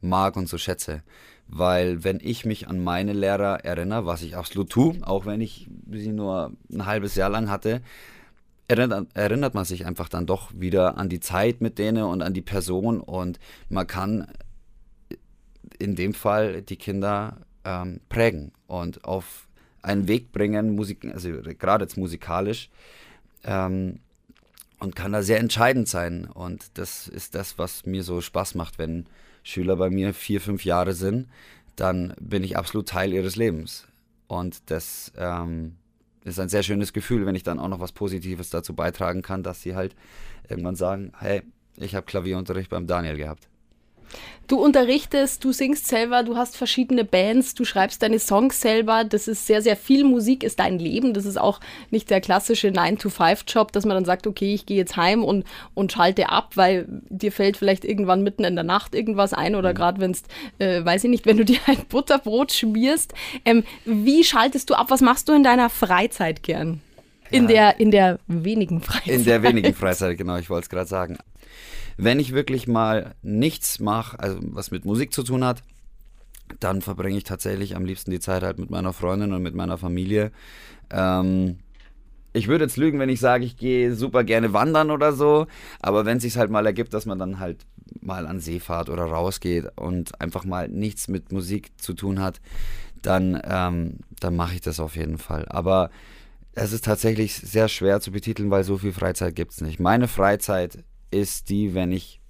mag 0.00 0.36
und 0.36 0.48
so 0.48 0.58
schätze. 0.58 1.02
Weil 1.46 2.04
wenn 2.04 2.20
ich 2.22 2.44
mich 2.44 2.68
an 2.68 2.82
meine 2.82 3.12
Lehrer 3.12 3.64
erinnere, 3.64 4.06
was 4.06 4.22
ich 4.22 4.36
absolut 4.36 4.70
tue, 4.70 4.96
auch 5.02 5.26
wenn 5.26 5.40
ich 5.40 5.68
sie 5.90 6.12
nur 6.12 6.52
ein 6.72 6.86
halbes 6.86 7.14
Jahr 7.14 7.30
lang 7.30 7.50
hatte, 7.50 7.82
erinnert, 8.78 9.08
erinnert 9.14 9.54
man 9.54 9.64
sich 9.64 9.86
einfach 9.86 10.08
dann 10.08 10.26
doch 10.26 10.50
wieder 10.54 10.98
an 10.98 11.08
die 11.08 11.20
Zeit 11.20 11.60
mit 11.60 11.78
denen 11.78 12.04
und 12.04 12.22
an 12.22 12.34
die 12.34 12.42
Person 12.42 13.00
und 13.00 13.38
man 13.68 13.86
kann 13.86 14.28
in 15.78 15.94
dem 15.96 16.14
Fall 16.14 16.62
die 16.62 16.76
Kinder 16.76 17.38
ähm, 17.64 18.00
prägen 18.08 18.52
und 18.66 19.04
auf 19.04 19.48
einen 19.82 20.08
Weg 20.08 20.32
bringen, 20.32 20.74
Musik, 20.74 21.04
also 21.12 21.30
gerade 21.58 21.84
jetzt 21.84 21.96
musikalisch, 21.96 22.70
ähm, 23.44 23.98
und 24.78 24.96
kann 24.96 25.12
da 25.12 25.22
sehr 25.22 25.38
entscheidend 25.38 25.88
sein. 25.88 26.24
Und 26.24 26.78
das 26.78 27.06
ist 27.06 27.34
das, 27.34 27.58
was 27.58 27.86
mir 27.86 28.02
so 28.02 28.20
Spaß 28.20 28.54
macht, 28.56 28.78
wenn 28.78 29.06
Schüler 29.44 29.76
bei 29.76 29.90
mir 29.90 30.12
vier, 30.14 30.40
fünf 30.40 30.64
Jahre 30.64 30.92
sind, 30.92 31.28
dann 31.76 32.14
bin 32.20 32.42
ich 32.44 32.56
absolut 32.56 32.88
Teil 32.88 33.12
ihres 33.12 33.36
Lebens. 33.36 33.86
Und 34.26 34.70
das 34.70 35.12
ähm, 35.16 35.76
ist 36.24 36.38
ein 36.38 36.48
sehr 36.48 36.62
schönes 36.62 36.92
Gefühl, 36.92 37.26
wenn 37.26 37.34
ich 37.34 37.42
dann 37.42 37.58
auch 37.58 37.68
noch 37.68 37.80
was 37.80 37.92
Positives 37.92 38.50
dazu 38.50 38.74
beitragen 38.74 39.22
kann, 39.22 39.42
dass 39.42 39.62
sie 39.62 39.74
halt 39.74 39.94
irgendwann 40.48 40.76
sagen, 40.76 41.12
hey, 41.18 41.42
ich 41.76 41.94
habe 41.94 42.06
Klavierunterricht 42.06 42.70
beim 42.70 42.86
Daniel 42.86 43.16
gehabt. 43.16 43.48
Du 44.48 44.58
unterrichtest, 44.58 45.42
du 45.44 45.52
singst 45.52 45.88
selber, 45.88 46.24
du 46.24 46.36
hast 46.36 46.56
verschiedene 46.56 47.04
Bands, 47.04 47.54
du 47.54 47.64
schreibst 47.64 48.02
deine 48.02 48.18
Songs 48.18 48.60
selber. 48.60 49.04
Das 49.04 49.26
ist 49.26 49.46
sehr, 49.46 49.62
sehr 49.62 49.76
viel 49.76 50.04
Musik, 50.04 50.42
ist 50.42 50.58
dein 50.58 50.78
Leben. 50.78 51.14
Das 51.14 51.24
ist 51.24 51.40
auch 51.40 51.60
nicht 51.90 52.10
der 52.10 52.20
klassische 52.20 52.68
9-to-5-Job, 52.68 53.72
dass 53.72 53.86
man 53.86 53.94
dann 53.94 54.04
sagt, 54.04 54.26
okay, 54.26 54.52
ich 54.52 54.66
gehe 54.66 54.76
jetzt 54.76 54.96
heim 54.96 55.24
und, 55.24 55.46
und 55.74 55.92
schalte 55.92 56.28
ab, 56.28 56.52
weil 56.56 56.86
dir 57.08 57.32
fällt 57.32 57.56
vielleicht 57.56 57.84
irgendwann 57.84 58.22
mitten 58.22 58.44
in 58.44 58.54
der 58.54 58.64
Nacht 58.64 58.94
irgendwas 58.94 59.32
ein 59.32 59.54
oder 59.54 59.70
mhm. 59.70 59.74
gerade 59.74 60.00
wenn 60.00 60.10
es, 60.10 60.22
äh, 60.58 60.84
weiß 60.84 61.04
ich 61.04 61.10
nicht, 61.10 61.24
wenn 61.24 61.38
du 61.38 61.44
dir 61.46 61.60
ein 61.66 61.78
Butterbrot 61.88 62.52
schmierst. 62.52 63.14
Ähm, 63.44 63.64
wie 63.84 64.22
schaltest 64.24 64.68
du 64.68 64.74
ab? 64.74 64.90
Was 64.90 65.00
machst 65.00 65.28
du 65.28 65.32
in 65.32 65.44
deiner 65.44 65.70
Freizeit 65.70 66.42
gern? 66.42 66.82
In, 67.30 67.48
der, 67.48 67.80
in 67.80 67.90
der 67.90 68.18
wenigen 68.26 68.82
Freizeit. 68.82 69.14
In 69.14 69.24
der 69.24 69.42
wenigen 69.42 69.72
Freizeit, 69.74 70.18
genau, 70.18 70.36
ich 70.36 70.50
wollte 70.50 70.64
es 70.64 70.68
gerade 70.68 70.88
sagen. 70.88 71.16
Wenn 71.96 72.20
ich 72.20 72.32
wirklich 72.32 72.66
mal 72.66 73.14
nichts 73.22 73.80
mache, 73.80 74.18
also 74.18 74.38
was 74.42 74.70
mit 74.70 74.84
Musik 74.84 75.12
zu 75.12 75.22
tun 75.22 75.44
hat, 75.44 75.62
dann 76.60 76.82
verbringe 76.82 77.16
ich 77.16 77.24
tatsächlich 77.24 77.76
am 77.76 77.84
liebsten 77.84 78.10
die 78.10 78.20
Zeit 78.20 78.42
halt 78.42 78.58
mit 78.58 78.70
meiner 78.70 78.92
Freundin 78.92 79.32
und 79.32 79.42
mit 79.42 79.54
meiner 79.54 79.78
Familie. 79.78 80.32
Ähm, 80.90 81.58
ich 82.32 82.48
würde 82.48 82.64
jetzt 82.64 82.76
lügen, 82.76 82.98
wenn 82.98 83.08
ich 83.08 83.20
sage, 83.20 83.44
ich 83.44 83.56
gehe 83.56 83.94
super 83.94 84.24
gerne 84.24 84.52
wandern 84.52 84.90
oder 84.90 85.12
so, 85.12 85.46
aber 85.80 86.04
wenn 86.06 86.16
es 86.16 86.22
sich 86.22 86.36
halt 86.36 86.50
mal 86.50 86.64
ergibt, 86.64 86.94
dass 86.94 87.06
man 87.06 87.18
dann 87.18 87.38
halt 87.38 87.66
mal 88.00 88.26
an 88.26 88.40
See 88.40 88.58
fahrt 88.58 88.88
oder 88.88 89.04
rausgeht 89.04 89.66
und 89.76 90.20
einfach 90.20 90.44
mal 90.44 90.68
nichts 90.68 91.08
mit 91.08 91.30
Musik 91.30 91.72
zu 91.80 91.92
tun 91.92 92.20
hat, 92.20 92.40
dann, 93.02 93.40
ähm, 93.44 93.98
dann 94.20 94.36
mache 94.36 94.54
ich 94.54 94.60
das 94.60 94.80
auf 94.80 94.96
jeden 94.96 95.18
Fall. 95.18 95.46
Aber 95.48 95.90
es 96.54 96.72
ist 96.72 96.84
tatsächlich 96.84 97.34
sehr 97.34 97.68
schwer 97.68 98.00
zu 98.00 98.12
betiteln, 98.12 98.50
weil 98.50 98.64
so 98.64 98.78
viel 98.78 98.92
Freizeit 98.92 99.34
gibt 99.34 99.52
es 99.52 99.60
nicht. 99.60 99.80
Meine 99.80 100.08
Freizeit 100.08 100.84
ist 101.12 101.48
die, 101.48 101.74
wenn 101.74 101.92
ich 101.92 102.20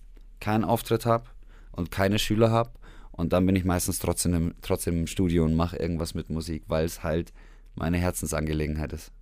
keinen 0.41 0.65
Auftritt 0.65 1.07
habe 1.07 1.25
und 1.73 1.91
keine 1.91 2.19
Schüler 2.19 2.51
habe. 2.51 2.71
Und 3.13 3.33
dann 3.33 3.47
bin 3.47 3.57
ich 3.57 3.65
meistens 3.65 3.99
trotzdem 3.99 4.35
im, 4.35 4.55
trotzdem 4.63 5.01
im 5.01 5.07
Studio 5.07 5.45
und 5.45 5.55
mache 5.55 5.77
irgendwas 5.77 6.15
mit 6.15 6.31
Musik, 6.31 6.65
weil 6.67 6.85
es 6.85 7.03
halt 7.03 7.33
meine 7.75 7.99
Herzensangelegenheit 7.99 8.93
ist. 8.93 9.13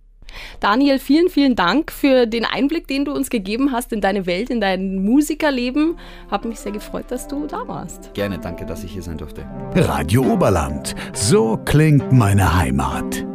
Daniel, 0.59 0.99
vielen, 0.99 1.29
vielen 1.29 1.55
Dank 1.55 1.91
für 1.91 2.25
den 2.25 2.45
Einblick, 2.45 2.87
den 2.87 3.05
du 3.05 3.13
uns 3.13 3.29
gegeben 3.29 3.71
hast 3.71 3.91
in 3.91 3.99
deine 4.01 4.25
Welt, 4.25 4.49
in 4.49 4.61
dein 4.61 5.03
Musikerleben. 5.03 5.97
Hab 6.29 6.45
mich 6.45 6.59
sehr 6.59 6.71
gefreut, 6.71 7.05
dass 7.09 7.27
du 7.27 7.47
da 7.47 7.67
warst. 7.67 8.13
Gerne, 8.13 8.39
danke, 8.39 8.65
dass 8.65 8.83
ich 8.83 8.93
hier 8.93 9.03
sein 9.03 9.17
durfte. 9.17 9.45
Radio 9.75 10.23
Oberland, 10.23 10.95
so 11.13 11.57
klingt 11.65 12.11
meine 12.11 12.55
Heimat. 12.55 13.25